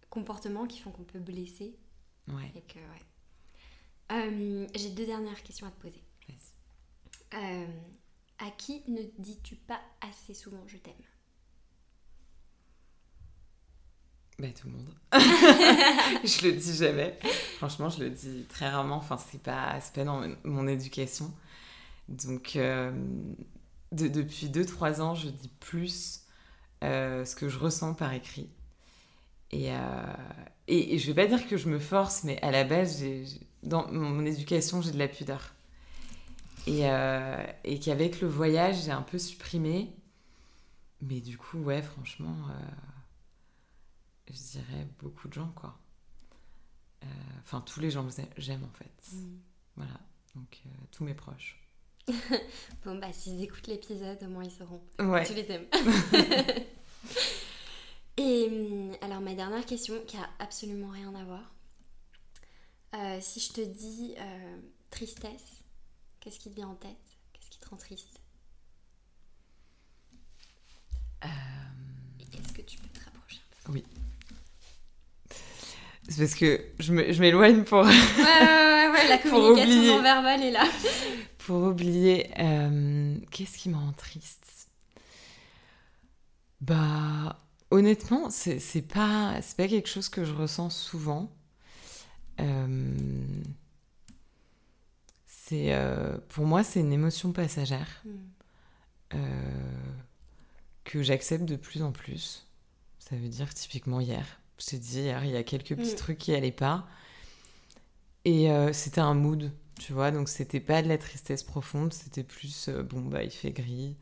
[0.09, 1.77] comportements qui font qu'on peut blesser.
[2.29, 2.51] Ouais.
[2.55, 3.08] Et que, ouais.
[4.11, 6.03] Euh, J'ai deux dernières questions à te poser.
[6.27, 6.53] Vas-y.
[7.33, 7.65] Euh,
[8.39, 10.93] à qui ne dis-tu pas assez souvent je t'aime?
[14.39, 14.93] Bah, tout le monde.
[16.23, 17.19] je le dis jamais.
[17.57, 18.95] Franchement, je le dis très rarement.
[18.95, 21.33] Enfin, c'est pas, pas dans mon éducation.
[22.09, 22.91] Donc, euh,
[23.91, 26.21] de- depuis 2-3 ans, je dis plus
[26.83, 28.49] euh, ce que je ressens par écrit.
[29.51, 29.77] Et, euh,
[30.67, 33.25] et, et je vais pas dire que je me force, mais à la base, j'ai-
[33.63, 35.53] dans mon éducation, j'ai de la pudeur.
[36.67, 39.93] Et, euh, et qu'avec le voyage, j'ai un peu supprimé.
[41.01, 42.53] Mais du coup, ouais, franchement, euh,
[44.29, 45.77] je dirais beaucoup de gens, quoi.
[47.03, 47.07] Euh,
[47.43, 49.15] Enfin, tous les gens que j'ai- j'aime, en fait.
[49.75, 49.99] Voilà.
[50.35, 51.57] Donc, tous mes proches.
[52.85, 54.81] Bon, bah, s'ils écoutent l'épisode, au moins ils sauront.
[54.99, 55.25] Ouais.
[55.25, 55.65] Tu les aimes.
[58.17, 61.41] Et hum, alors, ma dernière question, qui a absolument rien à voir.
[62.95, 64.57] Euh, si je te dis euh,
[64.89, 65.63] tristesse,
[66.19, 66.97] qu'est-ce qui te vient en tête?
[67.33, 68.19] Qu'est-ce qui te rend triste?
[71.23, 71.27] Euh,
[72.33, 73.73] Est-ce que tu peux te rapprocher un
[76.07, 79.87] C'est parce que je m'éloigne pour, peu Ouais, ouais, ouais, la communication oublier.
[79.87, 80.65] non verbale est là.
[81.39, 82.31] pour oublier.
[82.39, 84.67] euh, Qu'est-ce qui me rend triste?
[86.61, 91.31] Bah, honnêtement, c'est pas, c'est pas quelque chose que je ressens souvent.
[92.39, 92.95] Euh,
[95.25, 97.87] c'est, euh, pour moi, c'est une émotion passagère.
[98.05, 98.09] Hmm.
[99.15, 99.19] euh,
[100.83, 102.47] que j'accepte de plus en plus.
[102.99, 104.25] Ça veut dire typiquement hier.
[104.59, 105.95] Je t'ai dit hier, il y a quelques petits Mm.
[105.95, 106.87] trucs qui allaient pas.
[108.25, 110.11] Et euh, c'était un mood, tu vois.
[110.11, 113.95] Donc c'était pas de la tristesse profonde, c'était plus euh, bon bah il fait gris.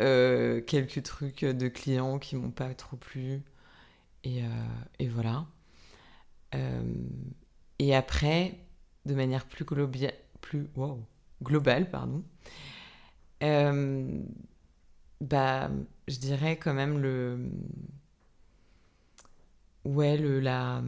[0.00, 3.42] Euh, quelques trucs de clients qui m'ont pas trop plu.
[4.24, 4.42] Et,
[4.98, 5.46] et voilà.
[7.78, 8.58] Et après,
[9.04, 9.64] de manière plus,
[10.40, 11.04] plus wow,
[11.42, 12.24] globale, pardon,
[13.42, 14.22] euh,
[15.20, 15.70] bah,
[16.08, 17.50] je dirais quand même le.
[19.84, 20.40] Ouais, le.
[20.40, 20.82] La.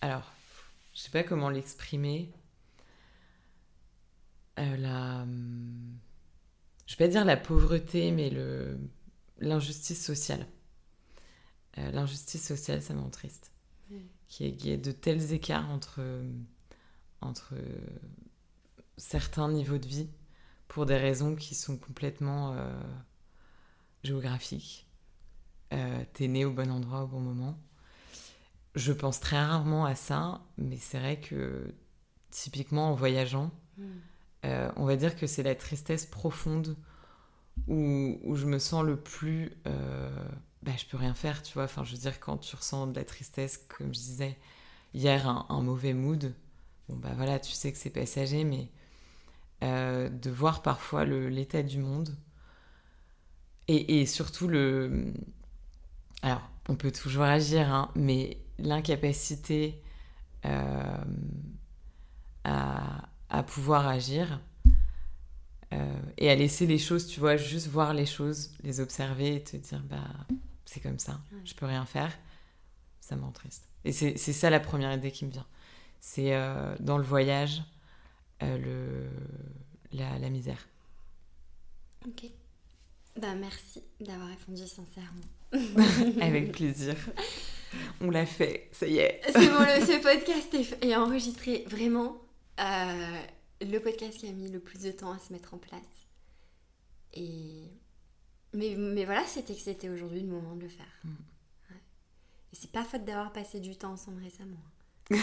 [0.00, 0.32] Alors,
[0.94, 2.32] je sais pas comment l'exprimer.
[4.58, 5.26] Euh, la.
[6.86, 8.78] Je vais pas dire la pauvreté, mais le.
[9.38, 10.46] L'injustice sociale.
[11.78, 13.52] Euh, L'injustice sociale, ça me rend triste.
[14.28, 14.28] Mm.
[14.28, 16.00] Qu'il y, ait- qu'il y ait de tels écarts entre.
[17.20, 17.54] entre
[18.98, 20.08] certains niveaux de vie
[20.68, 22.72] pour des raisons qui sont complètement euh,
[24.02, 24.86] géographiques.
[25.72, 27.58] Euh, T'es né au bon endroit au bon moment.
[28.74, 31.74] Je pense très rarement à ça, mais c'est vrai que
[32.30, 34.00] typiquement en voyageant, Hmm.
[34.46, 36.76] euh, on va dire que c'est la tristesse profonde
[37.68, 39.52] où, où je me sens le plus...
[40.62, 41.64] bah, je peux rien faire, tu vois.
[41.64, 44.38] Enfin, je veux dire, quand tu ressens de la tristesse, comme je disais
[44.94, 46.34] hier, un, mauvais mood,
[46.88, 48.68] bon, bah voilà, tu sais que c'est passager, mais
[49.62, 52.16] euh, de voir parfois l'état du monde
[53.68, 55.12] et, et surtout le...
[56.22, 59.82] Alors, on peut toujours agir, hein, mais l'incapacité
[60.44, 61.04] euh,
[62.44, 64.40] à, à pouvoir agir
[65.72, 69.42] euh, et à laisser les choses, tu vois, juste voir les choses, les observer et
[69.42, 70.26] te dire, bah,
[70.66, 71.38] c'est comme ça, Ouais.
[71.46, 72.12] je peux rien faire,
[73.00, 73.66] ça me rend triste.
[73.86, 75.46] Et c'est c'est ça la première idée qui me vient.
[76.00, 77.62] C'est euh, dans le voyage,
[78.42, 79.08] euh, le,
[79.96, 80.68] la, la misère.
[82.06, 82.26] Ok.
[83.18, 85.24] Bah, merci d'avoir répondu sincèrement.
[86.20, 86.94] Avec plaisir.
[88.00, 89.20] On l'a fait, ça y est.
[89.24, 91.64] C'est bon, le, ce podcast est, est enregistré.
[91.68, 92.18] Vraiment,
[92.60, 93.20] euh,
[93.62, 95.80] le podcast qui a mis le plus de temps à se mettre en place.
[97.14, 97.70] Et...
[98.56, 100.86] Mais, mais voilà, c'était que c'était aujourd'hui le moment de le faire.
[101.04, 101.08] Mm.
[101.70, 101.80] Ouais.
[102.52, 104.56] Et c'est pas faute d'avoir passé du temps ensemble récemment.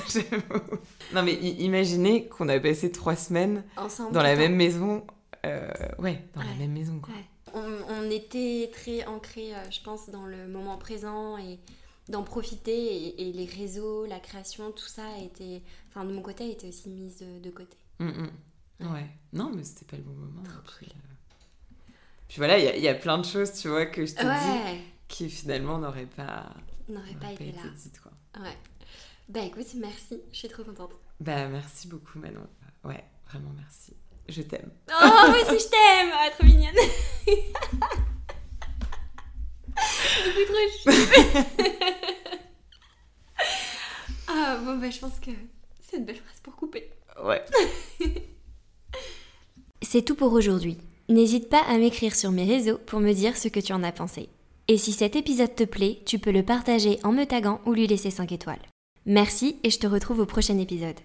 [1.14, 4.14] Non mais imaginez qu'on a passé trois semaines Ensemble.
[4.14, 5.06] dans la même maison.
[5.46, 5.70] euh,
[6.00, 7.14] ouais, dans la même maison quoi.
[7.14, 7.26] Ouais.
[7.54, 11.60] On, on était très ancrés, euh, je pense, dans le moment présent et
[12.10, 16.46] d'en profiter et, les réseaux, la création, tout ça a été, enfin de mon côté,
[16.46, 17.78] a été aussi mise de, côté.
[18.00, 18.92] Mm, mm.
[18.92, 19.10] Ouais.
[19.34, 20.44] Non, mais c'était pas le bon moment.
[22.34, 25.30] Puis, voilà, il y, a plein de choses, tu vois, que je te dis qui
[25.30, 26.50] finalement n'auraient pas,
[26.90, 27.62] n'auraient pas, été, là.
[27.76, 28.12] dites, quoi.
[28.42, 28.58] Ouais.
[29.30, 30.94] Bah écoute, merci, je suis trop contente.
[31.20, 32.48] Bah merci beaucoup Manon.
[32.84, 33.96] Ouais, vraiment merci.
[34.28, 34.72] Je t'aime.
[34.90, 36.74] Oh, moi aussi je t'aime ah, Trop mignonne
[40.48, 40.92] trop
[44.30, 45.30] Ah bon bah je pense que
[45.82, 46.90] c'est une belle phrase pour couper.
[47.24, 47.46] Ouais.
[49.84, 50.80] c'est tout pour aujourd'hui.
[51.14, 53.92] N'hésite pas à m'écrire sur mes réseaux pour me dire ce que tu en as
[53.92, 54.30] pensé.
[54.68, 57.86] Et si cet épisode te plaît, tu peux le partager en me taguant ou lui
[57.86, 58.64] laisser 5 étoiles.
[59.06, 61.00] Merci et je te retrouve au prochain épisode.